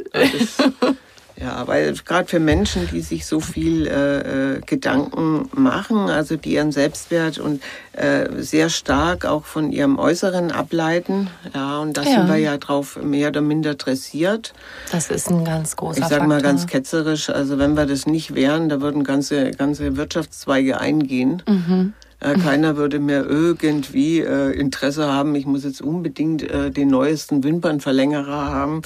[1.43, 6.55] Ja, weil gerade für Menschen, die sich so viel äh, äh, Gedanken machen, also die
[6.55, 7.63] ihren Selbstwert und
[7.95, 12.11] äh, sehr stark auch von ihrem Äußeren ableiten, ja, und da ja.
[12.11, 14.53] sind wir ja drauf mehr oder minder dressiert.
[14.93, 18.35] Das ist ein ganz großer Ich sage mal ganz ketzerisch, also wenn wir das nicht
[18.35, 21.43] wären, da würden ganze ganze Wirtschaftszweige eingehen.
[21.49, 21.93] Mhm.
[22.23, 27.43] Äh, keiner würde mehr irgendwie äh, Interesse haben, ich muss jetzt unbedingt äh, den neuesten
[27.43, 28.83] Wimpernverlängerer haben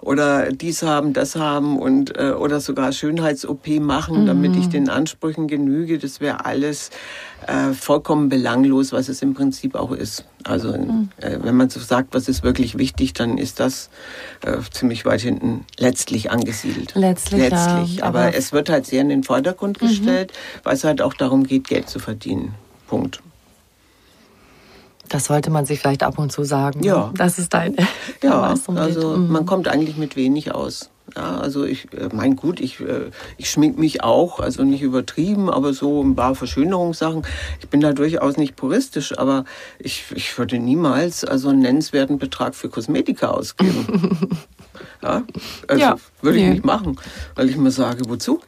[0.00, 4.26] oder dies haben, das haben und äh, oder sogar Schönheits-OP machen, mhm.
[4.26, 5.98] damit ich den Ansprüchen genüge.
[5.98, 6.90] Das wäre alles
[7.46, 10.24] äh, vollkommen belanglos, was es im Prinzip auch ist.
[10.44, 11.10] Also mhm.
[11.18, 13.90] äh, wenn man so sagt, was ist wirklich wichtig, dann ist das
[14.44, 16.94] äh, ziemlich weit hinten letztlich angesiedelt.
[16.94, 17.96] Letztlich, letztlich.
[17.96, 19.88] Ja, aber, aber, es wird halt sehr in den Vordergrund mhm.
[19.88, 22.54] gestellt, weil es halt auch darum geht, Geld zu verdienen.
[22.88, 23.22] Punkt.
[25.08, 26.82] Das sollte man sich vielleicht ab und zu sagen.
[26.82, 27.06] Ja.
[27.06, 27.12] Ne?
[27.14, 27.76] Das ist dein.
[28.22, 29.30] Ja, also mhm.
[29.30, 30.90] man kommt eigentlich mit wenig aus.
[31.16, 35.48] Ja, also ich, äh, mein gut, ich, äh, ich schmink mich auch, also nicht übertrieben,
[35.48, 37.22] aber so ein paar Verschönerungssachen.
[37.60, 39.44] Ich bin da durchaus nicht puristisch, aber
[39.78, 44.28] ich, ich würde niemals also einen nennenswerten Betrag für Kosmetika ausgeben.
[45.02, 45.22] ja,
[45.68, 46.50] also ja, würde ich nee.
[46.50, 46.98] nicht machen,
[47.36, 48.40] weil ich mir sage, wozu?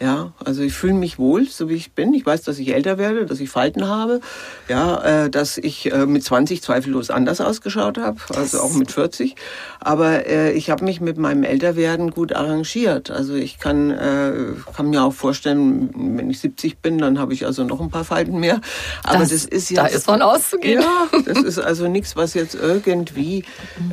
[0.00, 2.14] Ja, also ich fühle mich wohl, so wie ich bin.
[2.14, 4.20] Ich weiß, dass ich älter werde, dass ich Falten habe,
[4.68, 9.34] ja, äh, dass ich äh, mit 20 zweifellos anders ausgeschaut habe, also auch mit 40.
[9.80, 13.10] Aber äh, ich habe mich mit meinem Älterwerden gut arrangiert.
[13.10, 14.32] Also ich kann, äh,
[14.76, 18.04] kann mir auch vorstellen, wenn ich 70 bin, dann habe ich also noch ein paar
[18.04, 18.60] Falten mehr.
[19.02, 19.82] Aber das, das ist ja.
[19.82, 20.80] Da ist von auszugehen.
[20.80, 23.44] Ja, das ist also nichts, was jetzt irgendwie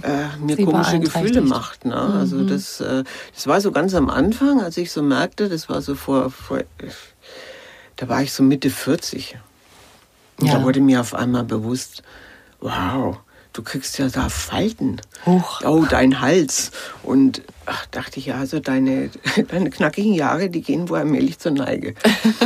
[0.04, 1.86] äh, mir Sie komische Gefühle macht.
[1.86, 1.96] Ne?
[1.96, 2.48] Also mhm.
[2.48, 5.95] das, äh, das war so ganz am Anfang, als ich so merkte, das war so
[5.96, 6.62] vor, vor
[7.96, 9.38] da war ich so Mitte 40.
[10.40, 10.58] Und ja.
[10.58, 12.04] da wurde mir auf einmal bewusst,
[12.60, 13.18] wow,
[13.54, 15.00] du kriegst ja da Falten.
[15.26, 15.62] Huch.
[15.64, 16.72] Oh, dein Hals.
[17.04, 19.10] Und ach, dachte ich, ja, also deine,
[19.48, 21.96] deine knackigen Jahre, die gehen wohl allmählich zur Neige.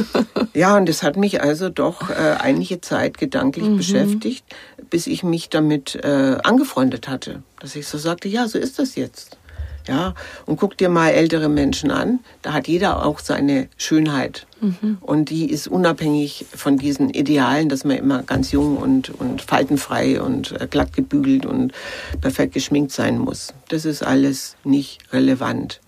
[0.53, 3.77] ja, und das hat mich also doch äh, einige Zeit gedanklich mhm.
[3.77, 4.45] beschäftigt,
[4.89, 7.41] bis ich mich damit äh, angefreundet hatte.
[7.59, 9.38] Dass ich so sagte, ja, so ist das jetzt.
[9.87, 10.13] Ja,
[10.45, 12.19] und guck dir mal ältere Menschen an.
[12.41, 14.45] Da hat jeder auch seine Schönheit.
[14.61, 14.97] Mhm.
[15.01, 20.21] Und die ist unabhängig von diesen Idealen, dass man immer ganz jung und, und faltenfrei
[20.21, 21.71] und äh, glatt gebügelt und
[22.21, 23.53] perfekt geschminkt sein muss.
[23.69, 25.79] Das ist alles nicht relevant.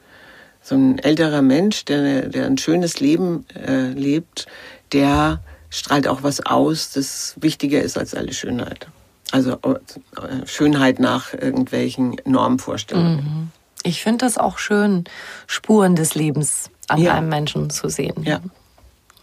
[0.63, 4.47] So ein älterer Mensch, der, der ein schönes Leben äh, lebt,
[4.93, 8.87] der strahlt auch was aus, das wichtiger ist als alle Schönheit.
[9.31, 13.15] Also äh, Schönheit nach irgendwelchen Normvorstellungen.
[13.15, 13.51] Mhm.
[13.83, 15.05] Ich finde das auch schön,
[15.47, 17.13] Spuren des Lebens an ja.
[17.13, 18.23] einem Menschen zu sehen.
[18.23, 18.39] Ja.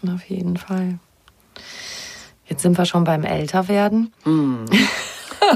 [0.07, 0.99] Auf jeden Fall.
[2.47, 4.13] Jetzt sind wir schon beim Älterwerden.
[4.25, 4.65] Mhm.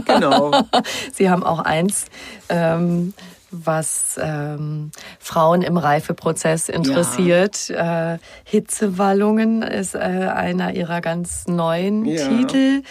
[0.05, 0.51] Genau.
[1.13, 2.05] Sie haben auch eins,
[2.49, 3.13] ähm,
[3.53, 7.69] was ähm, Frauen im Reifeprozess interessiert.
[7.69, 8.15] Ja.
[8.15, 12.27] Äh, Hitzewallungen ist äh, einer ihrer ganz neuen ja.
[12.27, 12.81] Titel.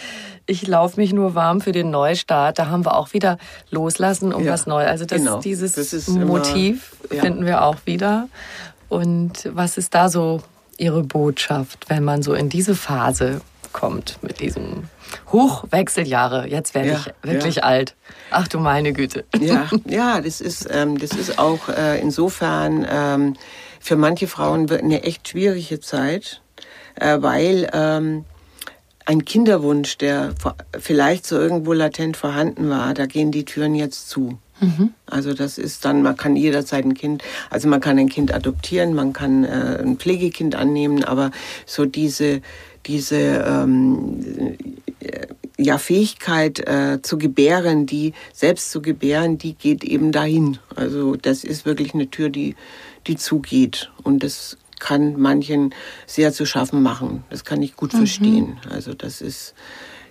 [0.45, 2.59] Ich laufe mich nur warm für den Neustart.
[2.59, 3.37] Da haben wir auch wieder
[3.69, 4.87] loslassen um ja, was Neues.
[4.87, 5.39] Also das, genau.
[5.39, 8.29] dieses das Motiv immer, finden wir auch wieder.
[8.89, 10.41] Und was ist da so
[10.77, 13.41] Ihre Botschaft, wenn man so in diese Phase
[13.73, 14.89] kommt mit diesem
[15.31, 17.63] Huch, Wechseljahre, jetzt werde ja, ich wirklich ja.
[17.63, 17.95] alt.
[18.31, 19.25] Ach du meine Güte.
[19.39, 23.35] Ja, ja das, ist, ähm, das ist auch äh, insofern ähm,
[23.79, 26.41] für manche Frauen eine echt schwierige Zeit,
[26.95, 28.25] äh, weil ähm,
[29.05, 30.33] ein Kinderwunsch, der
[30.79, 34.37] vielleicht so irgendwo latent vorhanden war, da gehen die Türen jetzt zu.
[34.61, 34.93] Mhm.
[35.05, 38.93] Also das ist dann, man kann jederzeit ein Kind, also man kann ein Kind adoptieren,
[38.93, 41.31] man kann äh, ein Pflegekind annehmen, aber
[41.65, 42.41] so diese,
[42.85, 44.57] diese ähm,
[45.57, 50.57] ja, Fähigkeit äh, zu gebären, die selbst zu gebären, die geht eben dahin.
[50.75, 52.55] Also das ist wirklich eine Tür, die,
[53.07, 53.91] die zugeht.
[54.03, 55.73] Und das kann manchen
[56.05, 57.23] sehr zu schaffen machen.
[57.29, 57.97] Das kann ich gut mhm.
[57.99, 58.59] verstehen.
[58.69, 59.53] Also das ist,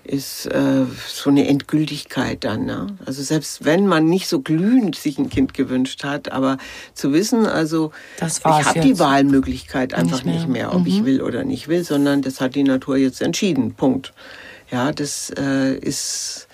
[0.05, 2.65] ist äh, so eine Endgültigkeit dann.
[2.65, 2.89] Ne?
[3.07, 6.59] Also selbst wenn man nicht so glühend sich ein Kind gewünscht hat, aber
[6.95, 10.87] zu wissen, also ich habe die Wahlmöglichkeit einfach nicht mehr, nicht mehr ob mhm.
[10.87, 13.75] ich will oder nicht will, sondern das hat die Natur jetzt entschieden.
[13.75, 14.13] Punkt.
[14.71, 16.49] Ja, das äh, ist,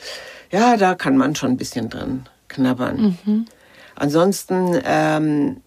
[0.50, 3.16] ja, da kann man schon ein bisschen dran knabbern.
[3.24, 3.46] Mhm.
[3.94, 5.58] Ansonsten ähm,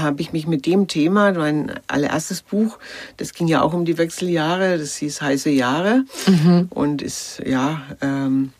[0.00, 2.78] habe ich mich mit dem Thema, mein allererstes Buch,
[3.16, 6.68] das ging ja auch um die Wechseljahre, das hieß Heiße Jahre mhm.
[6.70, 8.52] und ist, ja, ähm,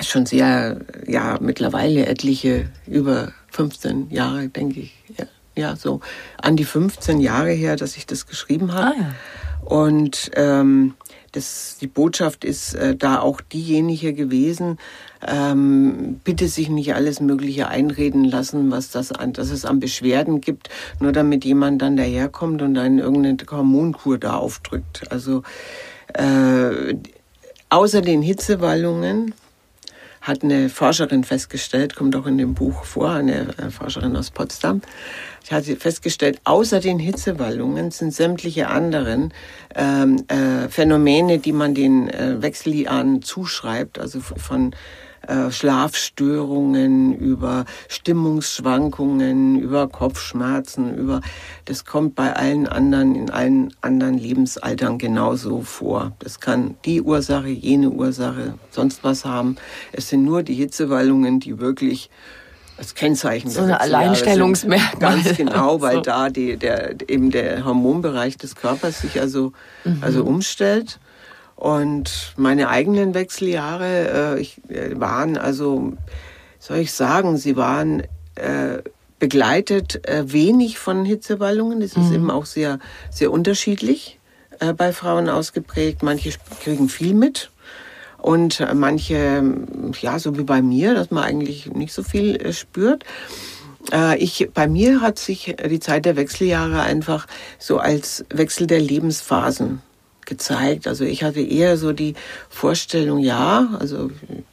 [0.00, 4.94] schon sehr, ja, mittlerweile etliche, über 15 Jahre, denke ich.
[5.16, 6.00] Ja, ja, so
[6.38, 8.94] an die 15 Jahre her, dass ich das geschrieben habe.
[8.96, 9.14] Ah, ja.
[9.64, 10.94] Und ähm,
[11.32, 14.78] das, die Botschaft ist äh, da auch diejenige gewesen,
[15.26, 20.40] ähm, bitte sich nicht alles Mögliche einreden lassen, was das an, dass es an Beschwerden
[20.40, 20.68] gibt,
[21.00, 25.10] nur damit jemand dann daherkommt und einen irgendeine Hormonkur da aufdrückt.
[25.10, 25.42] Also
[26.14, 26.94] äh,
[27.70, 29.32] außer den Hitzewallungen
[30.22, 34.80] hat eine Forscherin festgestellt, kommt auch in dem Buch vor, eine äh, Forscherin aus Potsdam,
[35.48, 39.34] die hat festgestellt, außer den Hitzewallungen sind sämtliche anderen
[39.74, 44.74] ähm, äh, Phänomene, die man den äh, Wechseljahren zuschreibt, also von
[45.28, 51.20] äh, Schlafstörungen, über Stimmungsschwankungen, über Kopfschmerzen, über
[51.64, 56.12] das kommt bei allen anderen in allen anderen Lebensaltern genauso vor.
[56.18, 59.56] Das kann die Ursache, jene Ursache, sonst was haben.
[59.92, 62.10] Es sind nur die Hitzewallungen, die wirklich
[62.76, 65.22] das Kennzeichen so eine Alleinstellungsmerkmal.
[65.22, 66.00] Ganz genau, weil so.
[66.00, 69.52] da die, der, eben der Hormonbereich des Körpers sich also,
[69.84, 69.98] mhm.
[70.00, 70.98] also umstellt.
[71.62, 75.92] Und meine eigenen Wechseljahre äh, ich, äh, waren also,
[76.58, 78.00] soll ich sagen, sie waren
[78.34, 78.78] äh,
[79.20, 81.80] begleitet äh, wenig von Hitzewallungen.
[81.80, 82.14] Es ist mhm.
[82.14, 82.80] eben auch sehr,
[83.12, 84.18] sehr unterschiedlich
[84.58, 86.02] äh, bei Frauen ausgeprägt.
[86.02, 86.32] Manche
[86.64, 87.52] kriegen viel mit.
[88.18, 89.44] Und äh, manche,
[90.00, 93.04] ja, so wie bei mir, dass man eigentlich nicht so viel spürt.
[94.16, 97.26] Ich, bei mir hat sich die Zeit der Wechseljahre einfach
[97.58, 99.82] so als Wechsel der Lebensphasen
[100.32, 100.86] gezeigt.
[100.86, 102.14] Also ich hatte eher so die
[102.48, 104.10] Vorstellung, ja, also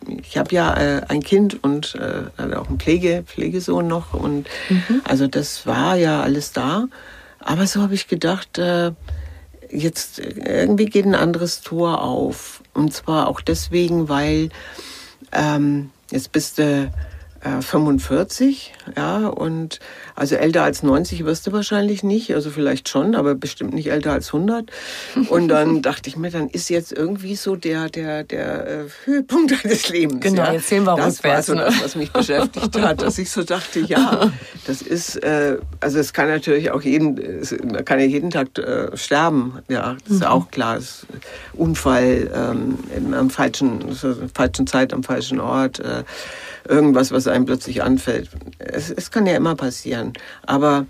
[0.08, 5.02] ich habe ja äh, ein Kind und äh, auch einen Pflege, Pflegesohn noch und mhm.
[5.06, 6.88] also das war ja alles da.
[7.40, 8.92] Aber so habe ich gedacht, äh,
[9.72, 12.62] jetzt irgendwie geht ein anderes Tor auf.
[12.74, 14.50] Und zwar auch deswegen, weil
[15.32, 16.92] ähm, jetzt bist du
[17.42, 19.80] äh, 45, ja, und
[20.20, 24.12] also älter als 90 wirst du wahrscheinlich nicht, also vielleicht schon, aber bestimmt nicht älter
[24.12, 24.70] als 100.
[25.30, 29.52] Und dann dachte ich mir, dann ist jetzt irgendwie so der, der, der äh, Höhepunkt
[29.64, 30.22] deines Lebens.
[30.22, 30.54] Genau, ja.
[30.54, 31.66] jetzt sehen wir Das war so ne?
[31.66, 34.32] das, was mich beschäftigt hat, dass ich so dachte, ja,
[34.68, 37.16] das ist, äh, also es kann natürlich auch jeden,
[37.72, 40.28] man kann ja jeden Tag äh, sterben, ja, das ist mhm.
[40.28, 41.08] auch klar, ist
[41.54, 43.96] Unfall ähm, am falschen,
[44.34, 46.04] falschen Zeit, am falschen Ort, äh,
[46.68, 48.30] irgendwas, was einem plötzlich anfällt.
[48.60, 50.09] Es, es kann ja immer passieren.
[50.46, 50.86] Aber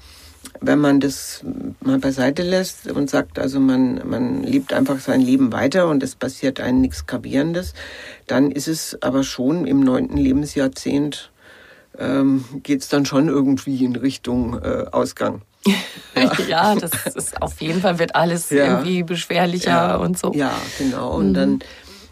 [0.62, 1.44] wenn man das
[1.82, 6.16] mal beiseite lässt und sagt, also man, man lebt einfach sein Leben weiter und es
[6.16, 7.74] passiert einem nichts Gravierendes,
[8.28, 11.32] dann ist es aber schon im neunten Lebensjahrzehnt
[11.98, 15.42] ähm, geht es dann schon irgendwie in Richtung äh, Ausgang.
[15.66, 16.32] Ja.
[16.48, 18.66] ja, das ist auf jeden Fall wird alles ja.
[18.66, 19.96] irgendwie beschwerlicher ja.
[19.98, 20.32] und so.
[20.34, 21.16] Ja, genau.
[21.16, 21.34] Und mhm.
[21.34, 21.60] dann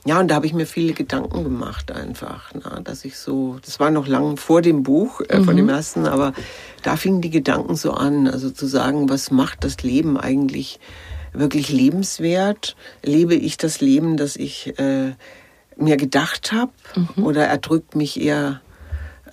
[0.07, 3.77] ja, und da habe ich mir viele Gedanken gemacht einfach, na, dass ich so, das
[3.81, 5.43] war noch lang vor dem Buch, äh, mhm.
[5.43, 6.31] von dem ersten, aber
[6.81, 10.79] da fingen die Gedanken so an, also zu sagen, was macht das Leben eigentlich
[11.33, 12.77] wirklich lebenswert?
[13.03, 15.11] Lebe ich das Leben, das ich äh,
[15.75, 17.25] mir gedacht habe, mhm.
[17.25, 18.61] oder erdrückt mich eher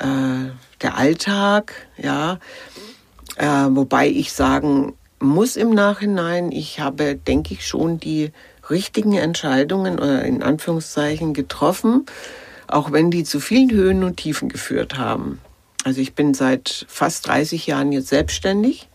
[0.00, 0.50] äh,
[0.82, 2.40] der Alltag, ja?
[3.36, 8.32] Äh, wobei ich sagen muss im Nachhinein, ich habe, denke ich, schon die
[8.70, 12.06] richtigen Entscheidungen oder in Anführungszeichen getroffen,
[12.66, 15.40] auch wenn die zu vielen Höhen und Tiefen geführt haben.
[15.84, 18.88] Also ich bin seit fast 30 Jahren jetzt selbstständig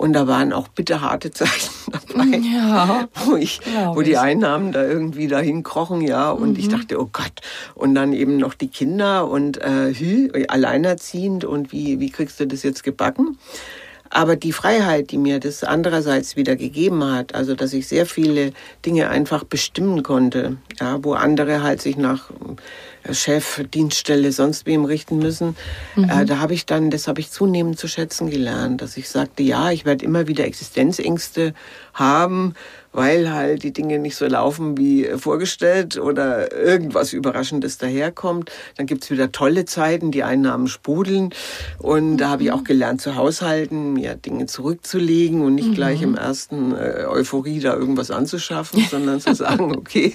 [0.00, 3.60] und da waren auch bitterharte Zeiten dabei, ja, wo, ich,
[3.92, 6.30] wo die Einnahmen da irgendwie dahin krochen, ja.
[6.30, 6.58] Und mhm.
[6.58, 7.42] ich dachte, oh Gott.
[7.74, 12.62] Und dann eben noch die Kinder und äh, alleinerziehend und wie, wie kriegst du das
[12.62, 13.36] jetzt gebacken?
[14.12, 18.52] Aber die Freiheit, die mir das andererseits wieder gegeben hat, also dass ich sehr viele
[18.84, 22.30] Dinge einfach bestimmen konnte, ja, wo andere halt sich nach
[23.04, 25.56] äh, Chef, Dienststelle, sonst wem richten müssen,
[25.94, 26.10] mhm.
[26.10, 29.44] äh, da habe ich dann, das habe ich zunehmend zu schätzen gelernt, dass ich sagte,
[29.44, 31.54] ja, ich werde immer wieder Existenzängste
[31.94, 32.54] haben,
[32.92, 38.50] weil halt die Dinge nicht so laufen wie vorgestellt oder irgendwas Überraschendes daherkommt.
[38.76, 41.30] Dann gibt's wieder tolle Zeiten, die Einnahmen sprudeln.
[41.78, 42.16] Und mhm.
[42.16, 45.74] da habe ich auch gelernt zu haushalten, mir Dinge zurückzulegen und nicht mhm.
[45.74, 50.14] gleich im ersten äh, Euphorie da irgendwas anzuschaffen, sondern zu sagen, okay,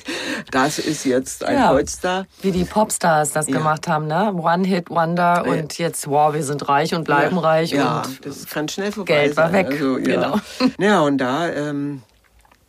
[0.51, 2.25] das ist jetzt ein ja, Polster.
[2.41, 3.57] Wie die Popstars das ja.
[3.57, 4.33] gemacht haben, ne?
[4.33, 7.41] One-Hit-Wonder und jetzt, wow, wir sind reich und bleiben ja.
[7.41, 7.71] reich.
[7.71, 9.45] Ja, und das kann schnell vorbei Geld sein.
[9.45, 9.67] war weg.
[9.71, 10.03] Also, ja.
[10.03, 10.35] Genau.
[10.79, 11.49] Ja, und da...
[11.49, 12.01] Ähm,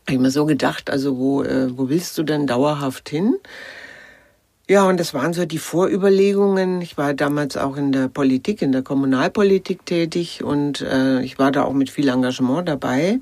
[0.07, 3.37] habe ich mir so gedacht, also wo, äh, wo willst du denn dauerhaft hin?
[4.69, 6.81] Ja, und das waren so die Vorüberlegungen.
[6.81, 11.51] Ich war damals auch in der Politik, in der Kommunalpolitik tätig und äh, ich war
[11.51, 13.21] da auch mit viel Engagement dabei.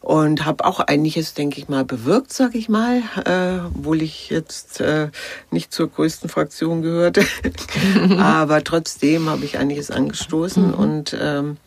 [0.00, 4.80] und habe auch einiges, denke ich mal, bewirkt, sag ich mal, äh, obwohl ich jetzt
[4.80, 5.10] äh,
[5.50, 7.24] nicht zur größten Fraktion gehörte.
[8.18, 10.74] Aber trotzdem habe ich einiges angestoßen mhm.
[10.74, 11.58] und ähm,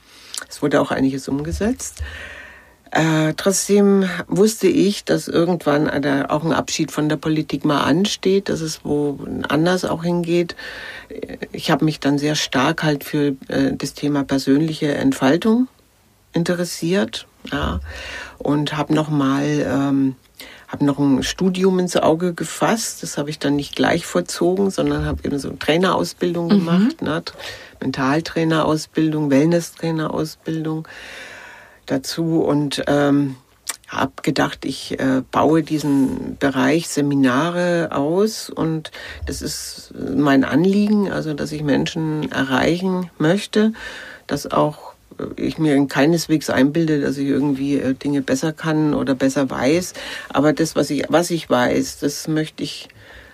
[0.50, 2.02] es wurde auch einiges umgesetzt.
[2.96, 5.90] Äh, trotzdem wusste ich, dass irgendwann
[6.30, 9.18] auch ein Abschied von der Politik mal ansteht, dass es wo
[9.50, 10.56] anders auch hingeht.
[11.52, 15.68] Ich habe mich dann sehr stark halt für äh, das Thema persönliche Entfaltung
[16.34, 17.80] interessiert, ja,
[18.38, 20.16] und habe noch mal ähm,
[20.68, 23.02] habe noch ein Studium ins Auge gefasst.
[23.02, 26.50] Das habe ich dann nicht gleich vollzogen, sondern habe eben so eine Trainerausbildung mhm.
[26.50, 27.24] gemacht, ne?
[27.82, 30.88] Mentaltrainerausbildung, Wellness-Trainerausbildung
[31.86, 33.36] dazu und ähm,
[33.88, 38.92] habe gedacht, ich äh, baue diesen Bereich Seminare aus und
[39.26, 43.74] das ist mein Anliegen, also dass ich Menschen erreichen möchte,
[44.28, 44.94] dass auch
[45.36, 49.94] ich mir keineswegs einbilde, dass ich irgendwie äh, Dinge besser kann oder besser weiß,
[50.30, 52.88] aber das, was ich, was ich weiß, das möchte ich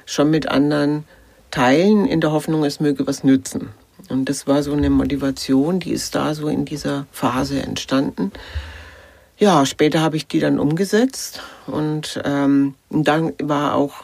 [0.06, 1.06] schon mit anderen
[1.52, 3.70] teilen, in der Hoffnung, es möge was nützen.
[4.10, 8.32] Und das war so eine Motivation, die ist da so in dieser Phase entstanden.
[9.38, 14.04] Ja, später habe ich die dann umgesetzt und, ähm, dann war auch,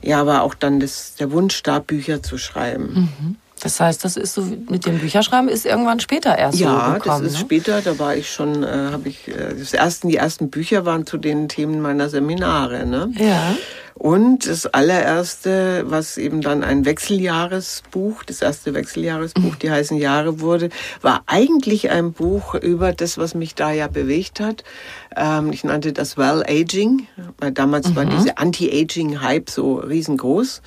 [0.00, 3.10] ja, war auch dann das, der Wunsch da, Bücher zu schreiben.
[3.20, 3.36] Mhm.
[3.62, 7.02] Das heißt, das ist so mit dem Bücherschreiben ist irgendwann später erst ja, so gekommen.
[7.04, 7.38] Ja, das ist ne?
[7.38, 7.80] später.
[7.80, 11.16] Da war ich schon, äh, habe ich äh, das ersten, die ersten Bücher waren zu
[11.16, 12.86] den Themen meiner Seminare.
[12.86, 13.12] Ne?
[13.16, 13.54] Ja.
[13.94, 20.70] Und das allererste, was eben dann ein Wechseljahresbuch, das erste Wechseljahresbuch, die heißen Jahre wurde,
[21.02, 24.64] war eigentlich ein Buch über das, was mich da ja bewegt hat.
[25.16, 27.06] Ähm, ich nannte das Well Aging,
[27.38, 27.96] weil damals mhm.
[27.96, 30.62] war diese Anti-Aging-Hype so riesengroß.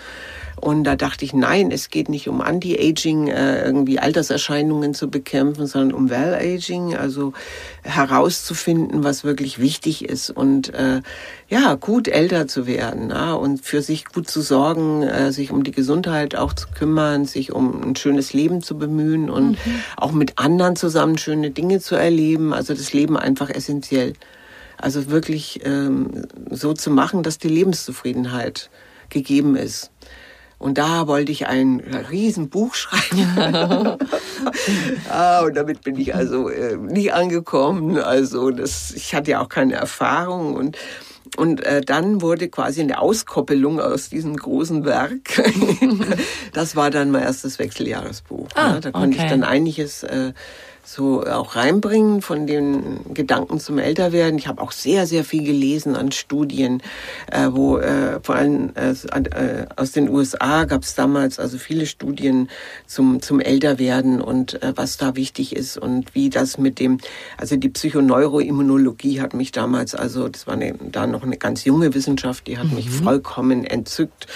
[0.59, 5.67] Und da dachte ich, nein, es geht nicht um Anti-Aging, äh, irgendwie Alterserscheinungen zu bekämpfen,
[5.67, 7.33] sondern um Well-Aging, also
[7.83, 11.01] herauszufinden, was wirklich wichtig ist und äh,
[11.47, 15.63] ja, gut älter zu werden ja, und für sich gut zu sorgen, äh, sich um
[15.63, 19.79] die Gesundheit auch zu kümmern, sich um ein schönes Leben zu bemühen und mhm.
[19.97, 22.53] auch mit anderen zusammen schöne Dinge zu erleben.
[22.53, 24.13] Also das Leben einfach essentiell.
[24.77, 28.69] Also wirklich ähm, so zu machen, dass die Lebenszufriedenheit
[29.09, 29.91] gegeben ist.
[30.57, 33.97] Und da wollte ich ein Riesenbuch schreiben.
[35.09, 37.97] ah, und damit bin ich also äh, nicht angekommen.
[37.97, 40.77] Also das, ich hatte ja auch keine Erfahrung und
[41.37, 45.41] und äh, dann wurde quasi eine Auskoppelung aus diesem großen Werk.
[46.53, 48.47] das war dann mein erstes Wechseljahresbuch.
[48.55, 48.79] Ah, ja.
[48.79, 49.25] Da konnte okay.
[49.25, 50.33] ich dann einiges äh,
[50.85, 54.37] so auch reinbringen von den Gedanken zum Älterwerden.
[54.37, 56.81] Ich habe auch sehr, sehr viel gelesen an Studien,
[57.31, 61.85] äh, wo äh, vor allem äh, äh aus den USA gab es damals also viele
[61.85, 62.49] Studien
[62.85, 66.99] zum, zum Älterwerden und äh, was da wichtig ist und wie das mit dem,
[67.37, 71.93] also die Psychoneuroimmunologie hat mich damals, also das war eine, da noch eine ganz junge
[71.93, 72.75] Wissenschaft, die hat mhm.
[72.75, 74.27] mich vollkommen entzückt.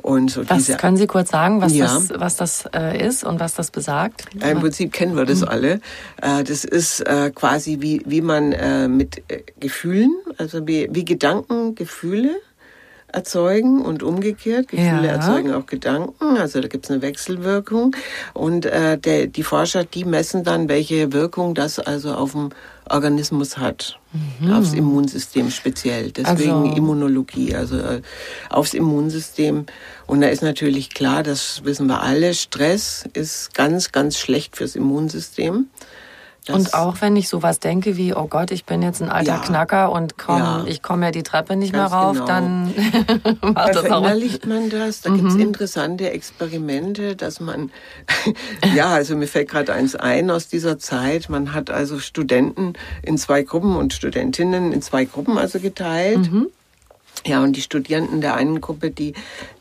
[0.00, 1.86] Und so was diese, können Sie kurz sagen, was ja.
[1.86, 4.26] das, was das äh, ist und was das besagt?
[4.40, 5.48] Äh, Im Prinzip kennen wir das mhm.
[5.48, 5.80] alle.
[6.22, 11.04] Äh, das ist äh, quasi wie, wie man äh, mit äh, Gefühlen, also wie, wie
[11.04, 12.40] Gedanken, Gefühle
[13.12, 14.68] erzeugen und umgekehrt.
[14.68, 15.12] Gefühle ja.
[15.14, 17.96] erzeugen auch Gedanken, also da gibt es eine Wechselwirkung.
[18.34, 22.50] Und äh, der, die Forscher, die messen dann, welche Wirkung das also auf den
[22.90, 23.98] Organismus hat,
[24.40, 24.52] mhm.
[24.52, 26.10] aufs Immunsystem speziell.
[26.10, 26.76] Deswegen also.
[26.76, 28.02] Immunologie, also äh,
[28.50, 29.66] aufs Immunsystem.
[30.06, 34.76] Und da ist natürlich klar, das wissen wir alle, Stress ist ganz, ganz schlecht fürs
[34.76, 35.66] Immunsystem.
[36.48, 39.38] Und auch wenn ich sowas denke wie, oh Gott, ich bin jetzt ein alter ja.
[39.38, 40.64] Knacker und komm, ja.
[40.66, 42.26] ich komme ja die Treppe nicht Ganz mehr rauf, genau.
[42.26, 42.64] dann
[43.42, 44.46] macht da das auch.
[44.46, 45.02] man das.
[45.02, 45.16] Da mhm.
[45.16, 47.70] gibt es interessante Experimente, dass man,
[48.74, 51.28] ja, also mir fällt gerade eins ein aus dieser Zeit.
[51.28, 56.30] Man hat also Studenten in zwei Gruppen und Studentinnen in zwei Gruppen also geteilt.
[56.30, 56.48] Mhm.
[57.26, 59.14] Ja, und die Studierenden der einen Gruppe, die,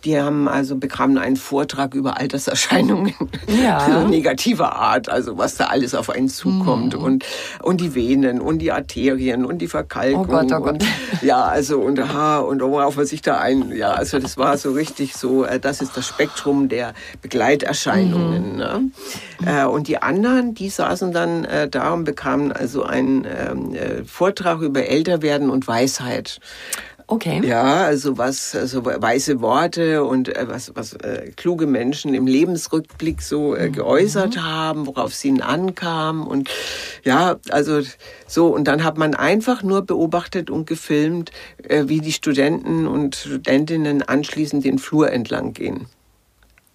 [0.03, 3.13] die haben also bekamen einen Vortrag über Alterserscheinungen
[3.47, 4.03] ja.
[4.07, 7.03] negativer Art, also was da alles auf einen zukommt mhm.
[7.03, 7.25] und,
[7.61, 10.21] und die Venen und die Arterien und die Verkalkung.
[10.21, 10.73] Oh Gott, oh Gott.
[10.73, 10.85] Und,
[11.21, 14.71] ja, also und ha, und worauf man sich da ein, ja, also das war so
[14.71, 18.53] richtig so, äh, das ist das Spektrum der Begleiterscheinungen.
[18.53, 18.57] Mhm.
[18.57, 18.91] Ne?
[19.45, 24.61] Äh, und die anderen, die saßen dann äh, da und bekamen also einen ähm, Vortrag
[24.61, 26.39] über Älterwerden und Weisheit.
[27.09, 27.41] Okay.
[27.45, 33.21] Ja, also was, also weise Worte und äh, was, was äh, kluge Menschen im Lebensrückblick
[33.21, 33.73] so äh, mhm.
[33.73, 34.43] geäußert mhm.
[34.43, 36.49] haben, worauf es ihnen ankam und
[37.05, 37.81] ja, also
[38.27, 41.31] so und dann hat man einfach nur beobachtet und gefilmt,
[41.63, 45.87] äh, wie die Studenten und Studentinnen anschließend den Flur entlang gehen.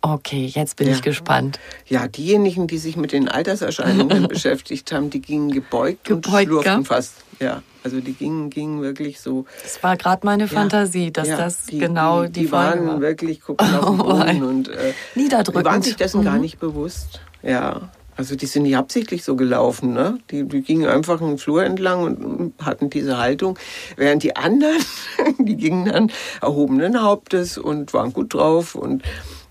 [0.04, 0.94] Okay, jetzt bin Ja.
[0.94, 1.60] ich gespannt.
[1.86, 6.74] Ja, diejenigen, die sich mit den Alterserscheinungen beschäftigt haben, die gingen gebeugt, und Gebeugt, schlurften
[6.78, 6.84] gell?
[6.84, 7.14] fast.
[7.38, 9.46] Ja, also die gingen, gingen wirklich so.
[9.62, 13.00] Das war gerade meine Fantasie, dass ja, das die, genau die, die, die waren war.
[13.00, 14.42] wirklich gucken auf den Oh, Boden ey.
[14.42, 15.64] und äh, Niederdrückend.
[15.66, 16.40] Die waren sich dessen gar Mhm.
[16.42, 17.20] nicht bewusst.
[17.44, 19.92] Ja, also die sind nicht absichtlich so gelaufen.
[19.92, 20.18] Ne?
[20.30, 23.56] Die, die gingen einfach einen Flur entlang und hatten diese Haltung,
[23.96, 24.78] während die anderen,
[25.38, 29.02] die gingen dann erhobenen Hauptes und waren gut drauf und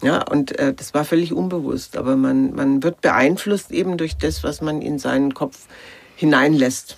[0.02, 1.98] ja, und äh, das war völlig unbewusst.
[1.98, 5.68] Aber man, man wird beeinflusst eben durch das, was man in seinen Kopf
[6.16, 6.98] hineinlässt.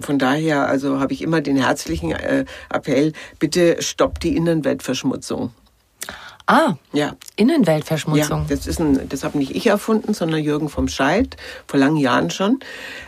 [0.00, 5.52] Von daher also habe ich immer den herzlichen äh, Appell, bitte stoppt die Innenweltverschmutzung.
[6.46, 8.40] Ah, Ja, Innenweltverschmutzung.
[8.40, 11.36] ja, das ist ein, das habe nicht ich erfunden, sondern Jürgen vom Scheid,
[11.66, 12.60] vor langen Jahren schon.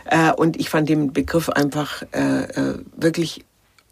[0.05, 3.43] Äh, und ich fand den Begriff einfach äh, äh, wirklich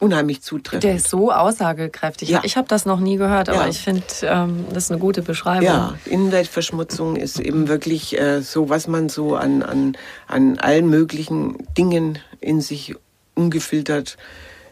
[0.03, 0.83] unheimlich zutreffend.
[0.83, 2.29] Der ist so aussagekräftig.
[2.29, 2.41] Ja.
[2.43, 3.67] Ich habe das noch nie gehört, aber Ja.
[3.69, 5.63] ich finde, ähm, das ist eine gute Beschreibung.
[5.65, 9.97] Ja, Innenweltverschmutzung ist eben wirklich äh, so, was man so an, an,
[10.27, 12.95] an allen möglichen Dingen in sich
[13.35, 14.17] ungefiltert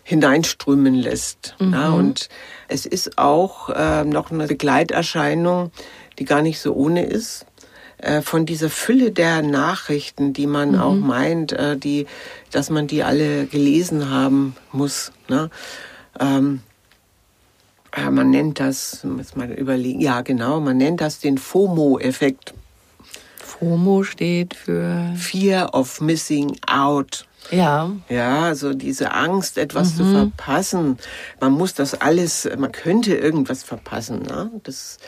[0.03, 1.55] hineinströmen lässt.
[1.59, 2.27] Ja, und
[2.67, 5.71] es ist auch äh, noch eine Begleiterscheinung,
[6.19, 7.45] die gar nicht so ohne ist.
[7.99, 12.07] äh, Von dieser Fülle der Nachrichten, die man auch meint, äh, die,
[12.52, 15.12] dass man die alle gelesen haben muss.
[15.28, 15.49] Ne?
[16.20, 16.62] Ähm,
[17.97, 22.54] man nennt das, muss mal überlegen, ja genau, man nennt das den FOMO-Effekt.
[23.38, 25.14] FOMO steht für.
[25.16, 27.26] Fear of Missing Out.
[27.49, 27.91] Ja.
[28.08, 30.97] Ja, also diese Angst, etwas zu verpassen.
[31.39, 34.22] Man muss das alles, man könnte irgendwas verpassen.
[34.22, 34.52] Ne?
[34.64, 34.99] Das,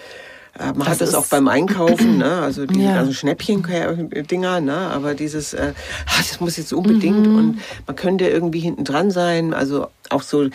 [0.60, 2.42] man Das hat das ist- auch beim Einkaufen, ne?
[2.42, 2.96] also diese Ja.
[2.96, 4.76] ganzen Schnäppchen-Dinger, ne?
[4.76, 5.74] aber dieses, äh,
[6.06, 9.54] ah, das muss jetzt unbedingt und man könnte irgendwie hinten dran sein.
[9.54, 10.48] Also auch so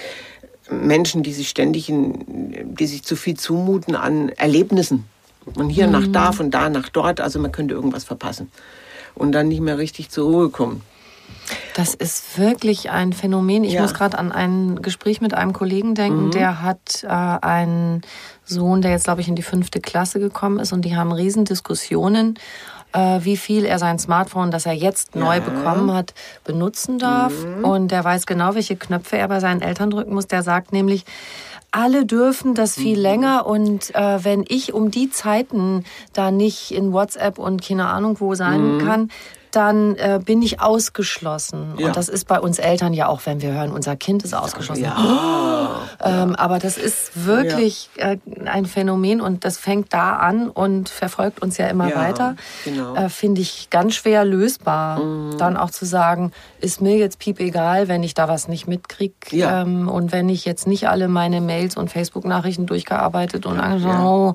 [0.71, 5.05] Menschen, die sich ständig, in, die sich zu viel zumuten an Erlebnissen.
[5.55, 8.53] Von hier nach da, von da nach dort, also man könnte irgendwas verpassen
[9.15, 10.83] und dann nicht mehr richtig zur Ruhe kommen.
[11.75, 13.65] Das ist wirklich ein Phänomen.
[13.65, 13.81] Ich Ja.
[13.81, 13.85] Mhm.
[13.87, 18.03] muss gerade an ein Gespräch mit einem Kollegen denken, der hat äh, einen
[18.49, 22.39] Sohn, der jetzt, glaube ich, in die fünfte Klasse gekommen ist und die haben Riesendiskussionen,
[22.93, 27.33] äh, wie viel er sein Smartphone, das er jetzt neu bekommen hat, benutzen darf.
[27.45, 27.65] Mhm.
[27.65, 30.27] Und der weiß genau, welche Knöpfe er bei seinen Eltern drücken muss.
[30.27, 31.05] Der sagt nämlich,
[31.71, 33.03] alle dürfen das viel Mhm.
[33.03, 35.85] länger und äh, wenn ich um die Zeiten
[36.15, 39.11] da nicht in WhatsApp und keine Ahnung wo sein kann,
[39.53, 41.75] dann äh, bin ich ausgeschlossen.
[41.79, 41.87] Ja.
[41.89, 44.85] Und das ist bei uns Eltern ja auch, wenn wir hören, unser Kind ist ausgeschlossen.
[44.85, 44.97] Ja.
[46.01, 51.43] Ähm, aber das ist wirklich äh, ein Phänomen und das fängt da an und verfolgt
[51.43, 52.37] uns ja immer weiter.
[52.65, 52.95] genau.
[52.95, 55.39] Äh, Finde ich ganz schwer lösbar, Mhm.
[55.39, 56.31] dann auch zu sagen,
[56.61, 59.15] ist mir jetzt piep egal, wenn ich da was nicht mitkriege.
[59.33, 64.35] Ähm, und wenn ich jetzt nicht alle meine Mails und Facebook-Nachrichten durchgearbeitet und angeschaut, oh,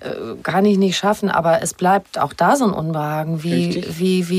[0.00, 1.30] äh, kann ich nicht schaffen.
[1.30, 3.42] Aber es bleibt auch da so ein Unbehagen.
[3.44, 3.98] Wie, Richtig.
[3.98, 4.37] wie, wie,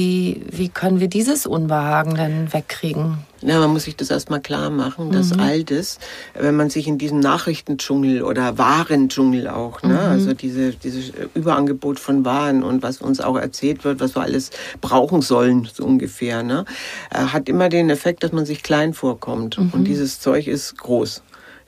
[0.52, 3.20] wie können wir dieses Unbehagen denn wegkriegen?
[3.42, 5.98] Na, man muss sich das erstmal klar machen, dass all das,
[6.34, 12.26] wenn man sich in diesem Nachrichtendschungel oder Warendschungel auch, ne, also diese, dieses Überangebot von
[12.26, 16.66] Waren und was uns auch erzählt wird, was wir alles brauchen sollen, so ungefähr, ne,
[17.12, 19.58] äh, hat immer den Effekt, dass man sich klein vorkommt.
[19.58, 21.22] Und dieses Zeug ist groß.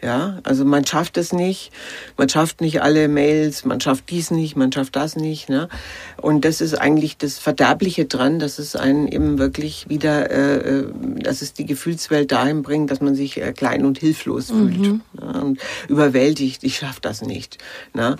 [0.03, 1.71] Ja, also man schafft es nicht,
[2.17, 5.47] man schafft nicht alle Mails, man schafft dies nicht, man schafft das nicht.
[5.47, 5.69] Ne?
[6.17, 10.87] Und das ist eigentlich das Verderbliche dran, dass es einen eben wirklich wieder, äh, äh,
[11.21, 15.01] dass es die Gefühlswelt dahin bringt, dass man sich äh, klein und hilflos fühlt ne?
[15.13, 16.63] und überwältigt.
[16.63, 17.59] Ich schaffe das nicht.
[17.93, 18.15] Ne?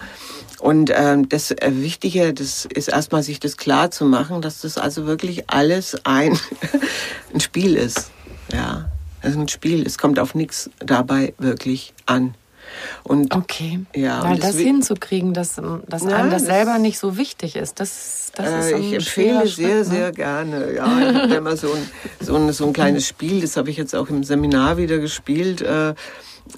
[0.60, 4.78] Und ähm, das äh, Wichtige, das ist erstmal sich das klar zu machen, dass das
[4.78, 6.38] also wirklich alles ein,
[7.34, 8.12] ein Spiel ist.
[8.54, 8.92] Ja,
[9.22, 9.86] es ist ein Spiel.
[9.86, 12.36] Es kommt auf nichts dabei wirklich an.
[13.04, 13.82] Und Okay.
[13.96, 17.18] Ja, Weil das deswegen- hinzukriegen, dass, ähm, dass Ja, einem das, das- selber nicht so
[17.18, 19.84] wichtig ist, das, das ist Äh, ein ich empfehle schwerer sehr, Schritt, ne?
[19.86, 20.74] sehr gerne.
[20.76, 21.90] Ja, ich habe immer so ein,
[22.22, 25.62] so, ein, so ein kleines Spiel, das habe ich jetzt auch im Seminar wieder gespielt
[25.62, 25.94] äh,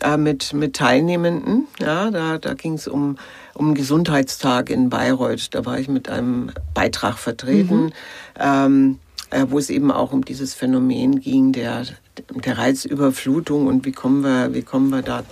[0.01, 1.68] äh, mit, mit Teilnehmenden.
[1.80, 3.18] Ja, da, da ging es um,
[3.55, 5.47] um einen Gesundheitstag in Bayreuth.
[5.55, 7.91] Da war ich mit einem Beitrag vertreten,
[8.39, 8.99] ähm,
[9.32, 11.86] äh, wo es eben auch um dieses Phänomen ging der,
[12.30, 15.24] der Reizüberflutung und wie kommen wir, wie kommen wir da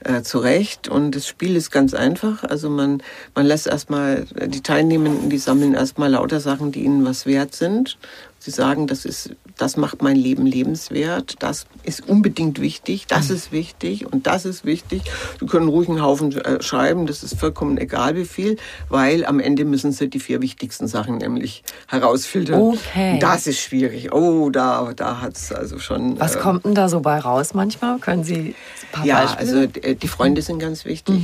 [0.00, 0.88] äh, zurecht.
[0.88, 2.44] Und das Spiel ist ganz einfach.
[2.44, 3.02] Also man,
[3.34, 7.98] man lässt erstmal, die Teilnehmenden, die sammeln erstmal lauter Sachen, die ihnen was wert sind.
[8.38, 13.52] Sie sagen, das ist, das macht mein Leben lebenswert, das ist unbedingt wichtig, das ist
[13.52, 15.02] wichtig und das ist wichtig.
[15.38, 18.56] Sie können ruhig einen Haufen äh, schreiben, das ist vollkommen egal wie viel,
[18.88, 22.60] weil am Ende müssen sie die vier wichtigsten Sachen nämlich herausfiltern.
[22.60, 23.18] Okay.
[23.20, 24.12] Das ist schwierig.
[24.12, 26.18] Oh, da, da hat's also schon.
[26.18, 27.98] Was äh, kommt denn da so bei raus manchmal?
[27.98, 28.54] Können Sie ein
[28.92, 29.38] paar ja, Beispiele?
[29.38, 31.16] also äh, die Freunde sind ganz wichtig.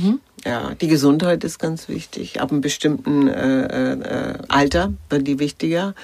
[0.45, 2.39] Ja, die Gesundheit ist ganz wichtig.
[2.39, 5.95] Ab einem bestimmten äh, äh, Alter wird die wichtiger.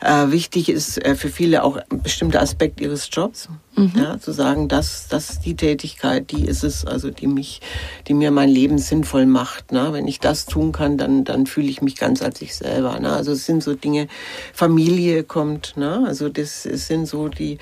[0.00, 3.48] Äh, wichtig ist äh, für viele auch ein bestimmter Aspekt ihres Jobs.
[3.76, 3.92] Mhm.
[3.94, 7.60] Ja, zu sagen, das, das ist die Tätigkeit, die ist es, also die mich,
[8.08, 9.70] die mir mein Leben sinnvoll macht.
[9.70, 9.88] Ne?
[9.92, 12.98] Wenn ich das tun kann, dann, dann fühle ich mich ganz als ich selber.
[13.00, 13.12] Ne?
[13.12, 14.08] Also es sind so Dinge,
[14.54, 16.04] Familie kommt, ne?
[16.06, 17.58] Also das sind so die,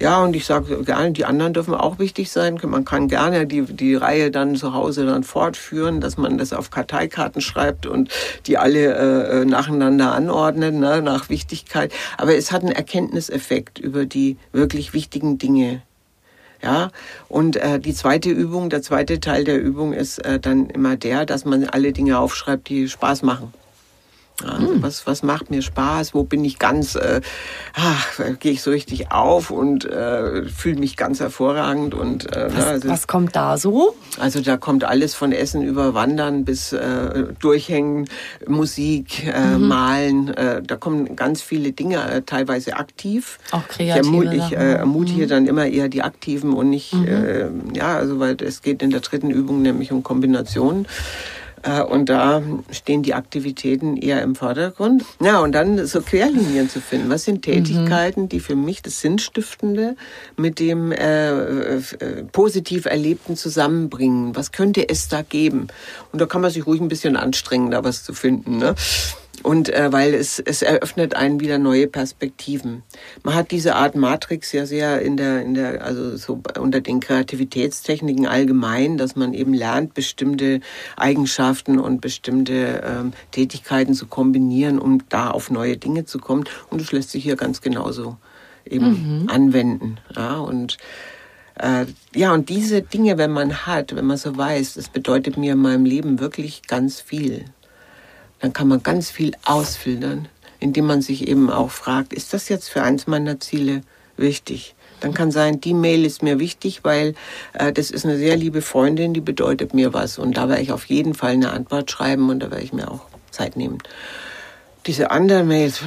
[0.00, 2.58] ja, und ich sage gerne, die anderen dürfen auch wichtig sein.
[2.64, 6.70] Man kann gerne die, die Reihe dann zu Hause dann fortführen, dass man das auf
[6.70, 8.10] Karteikarten schreibt und
[8.48, 11.02] die alle äh, nacheinander anordnet, ne?
[11.02, 11.92] nach Wichtigkeit.
[12.18, 15.82] Aber es hat einen Erkenntniseffekt über die wirklich wichtigen Dinge Dinge.
[16.62, 16.90] Ja,
[17.28, 21.26] und äh, die zweite Übung, der zweite Teil der Übung ist äh, dann immer der,
[21.26, 23.52] dass man alle Dinge aufschreibt, die Spaß machen.
[24.44, 24.82] Also mhm.
[24.82, 26.14] was, was macht mir Spaß?
[26.14, 27.20] Wo bin ich ganz, äh,
[27.74, 31.94] ach, gehe ich so richtig auf und äh, fühle mich ganz hervorragend.
[31.94, 33.94] Und, äh, was, also, was kommt da so?
[34.18, 38.08] Also da kommt alles von Essen über Wandern bis äh, Durchhängen,
[38.46, 39.68] Musik, äh, mhm.
[39.68, 40.28] Malen.
[40.34, 43.38] Äh, da kommen ganz viele Dinge, äh, teilweise aktiv.
[43.50, 44.12] Auch kreativ.
[44.12, 45.28] Ich, ich äh, ermutige mhm.
[45.28, 47.06] dann immer eher die Aktiven und nicht, mhm.
[47.06, 50.86] äh, ja, also weil es geht in der dritten Übung nämlich um Kombinationen.
[51.62, 55.04] Äh, und da stehen die Aktivitäten eher im Vordergrund.
[55.20, 57.10] Ja, und dann so Querlinien zu finden.
[57.10, 59.96] Was sind Tätigkeiten, die für mich das Sinnstiftende
[60.36, 61.82] mit dem äh, äh,
[62.32, 64.34] positiv Erlebten zusammenbringen?
[64.34, 65.68] Was könnte es da geben?
[66.12, 68.58] Und da kann man sich ruhig ein bisschen anstrengen, da was zu finden.
[68.58, 68.74] Ne?
[69.42, 72.82] Und äh, weil es, es eröffnet einen wieder neue Perspektiven.
[73.22, 77.00] Man hat diese Art Matrix ja sehr in der, in der, also so unter den
[77.00, 80.60] Kreativitätstechniken allgemein, dass man eben lernt, bestimmte
[80.96, 86.44] Eigenschaften und bestimmte ähm, Tätigkeiten zu kombinieren, um da auf neue Dinge zu kommen.
[86.70, 88.16] Und das lässt sich hier ganz genauso
[88.64, 89.28] eben mhm.
[89.28, 89.98] anwenden.
[90.14, 90.78] Ja, und
[91.58, 95.52] äh, ja, und diese Dinge, wenn man hat, wenn man so weiß, das bedeutet mir
[95.52, 97.44] in meinem Leben wirklich ganz viel
[98.42, 100.28] dann kann man ganz viel ausfiltern,
[100.58, 103.82] indem man sich eben auch fragt, ist das jetzt für eins meiner Ziele
[104.16, 104.74] wichtig?
[105.00, 107.14] Dann kann sein, die Mail ist mir wichtig, weil
[107.54, 110.18] äh, das ist eine sehr liebe Freundin, die bedeutet mir was.
[110.18, 112.90] Und da werde ich auf jeden Fall eine Antwort schreiben und da werde ich mir
[112.90, 113.78] auch Zeit nehmen.
[114.86, 115.80] Diese anderen Mails,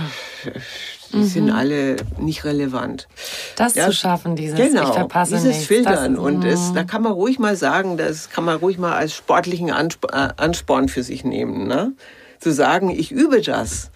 [1.11, 1.23] die mhm.
[1.23, 3.07] sind alle nicht relevant.
[3.57, 6.15] Das ja, zu schaffen, dieses genau, ich verpasse dieses nichts, Filtern.
[6.15, 9.13] Das, und es, da kann man ruhig mal sagen, das kann man ruhig mal als
[9.13, 11.67] sportlichen äh, Ansporn für sich nehmen.
[11.67, 11.93] Ne?
[12.45, 13.89] Zu sagen, ich übe das.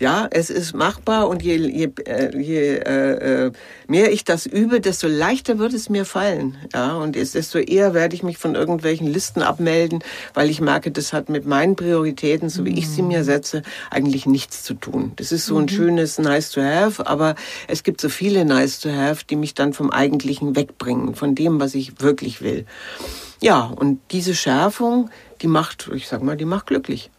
[0.00, 3.52] Ja, es ist machbar und je, je, äh, je äh, äh,
[3.86, 6.56] mehr ich das übe, desto leichter wird es mir fallen.
[6.74, 10.02] Ja, und desto eher werde ich mich von irgendwelchen Listen abmelden,
[10.34, 14.26] weil ich merke, das hat mit meinen Prioritäten, so wie ich sie mir setze, eigentlich
[14.26, 15.12] nichts zu tun.
[15.14, 15.68] Das ist so ein mhm.
[15.68, 17.36] schönes Nice to Have, aber
[17.68, 21.60] es gibt so viele Nice to Have, die mich dann vom Eigentlichen wegbringen, von dem,
[21.60, 22.66] was ich wirklich will.
[23.40, 27.11] Ja, und diese Schärfung, die macht, ich sag mal, die macht glücklich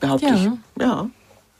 [0.00, 0.34] behaupte ja.
[0.34, 0.50] ich.
[0.80, 1.08] Ja.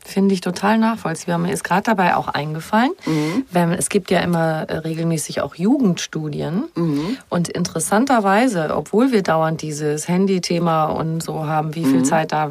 [0.03, 1.36] Finde ich total nachvollziehbar.
[1.36, 3.45] Mir ist gerade dabei auch eingefallen, mhm.
[3.51, 6.64] wenn, es gibt ja immer äh, regelmäßig auch Jugendstudien.
[6.74, 7.18] Mhm.
[7.28, 12.05] Und interessanterweise, obwohl wir dauernd dieses Handy-Thema und so haben, wie viel mhm.
[12.05, 12.51] Zeit darf,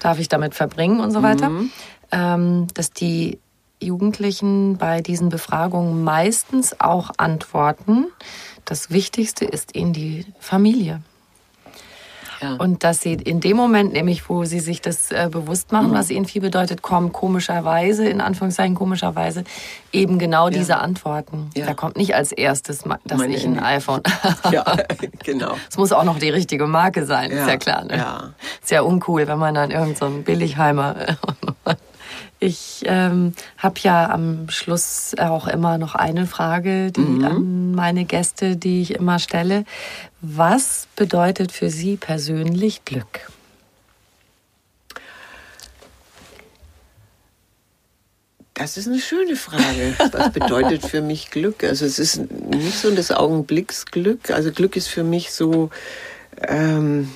[0.00, 1.70] darf ich damit verbringen und so weiter, mhm.
[2.12, 3.38] ähm, dass die
[3.82, 8.06] Jugendlichen bei diesen Befragungen meistens auch antworten,
[8.64, 11.02] das Wichtigste ist ihnen die Familie.
[12.58, 15.94] Und dass sie in dem Moment, nämlich wo sie sich das äh, bewusst machen, mhm.
[15.94, 19.44] was ihnen viel bedeutet, kommen komischerweise, in Anführungszeichen komischerweise,
[19.92, 20.58] eben genau ja.
[20.58, 21.50] diese Antworten.
[21.54, 21.66] Ja.
[21.66, 23.66] Da kommt nicht als erstes, dass Meine ich ein Handy.
[23.66, 24.02] iPhone.
[24.50, 24.64] ja,
[25.24, 25.54] genau.
[25.68, 27.84] Es muss auch noch die richtige Marke sein, ist ja klar.
[27.84, 27.96] Ne?
[27.96, 28.34] Ja.
[28.62, 30.96] Ist ja uncool, wenn man dann irgendein so Billigheimer
[32.42, 37.24] Ich ähm, habe ja am Schluss auch immer noch eine Frage die, mhm.
[37.24, 39.66] an meine Gäste, die ich immer stelle.
[40.22, 43.30] Was bedeutet für Sie persönlich Glück?
[48.54, 49.94] Das ist eine schöne Frage.
[50.12, 51.62] Was bedeutet für mich Glück?
[51.62, 54.30] Also es ist nicht so das Augenblicksglück.
[54.30, 55.68] Also Glück ist für mich so
[56.46, 57.10] ähm,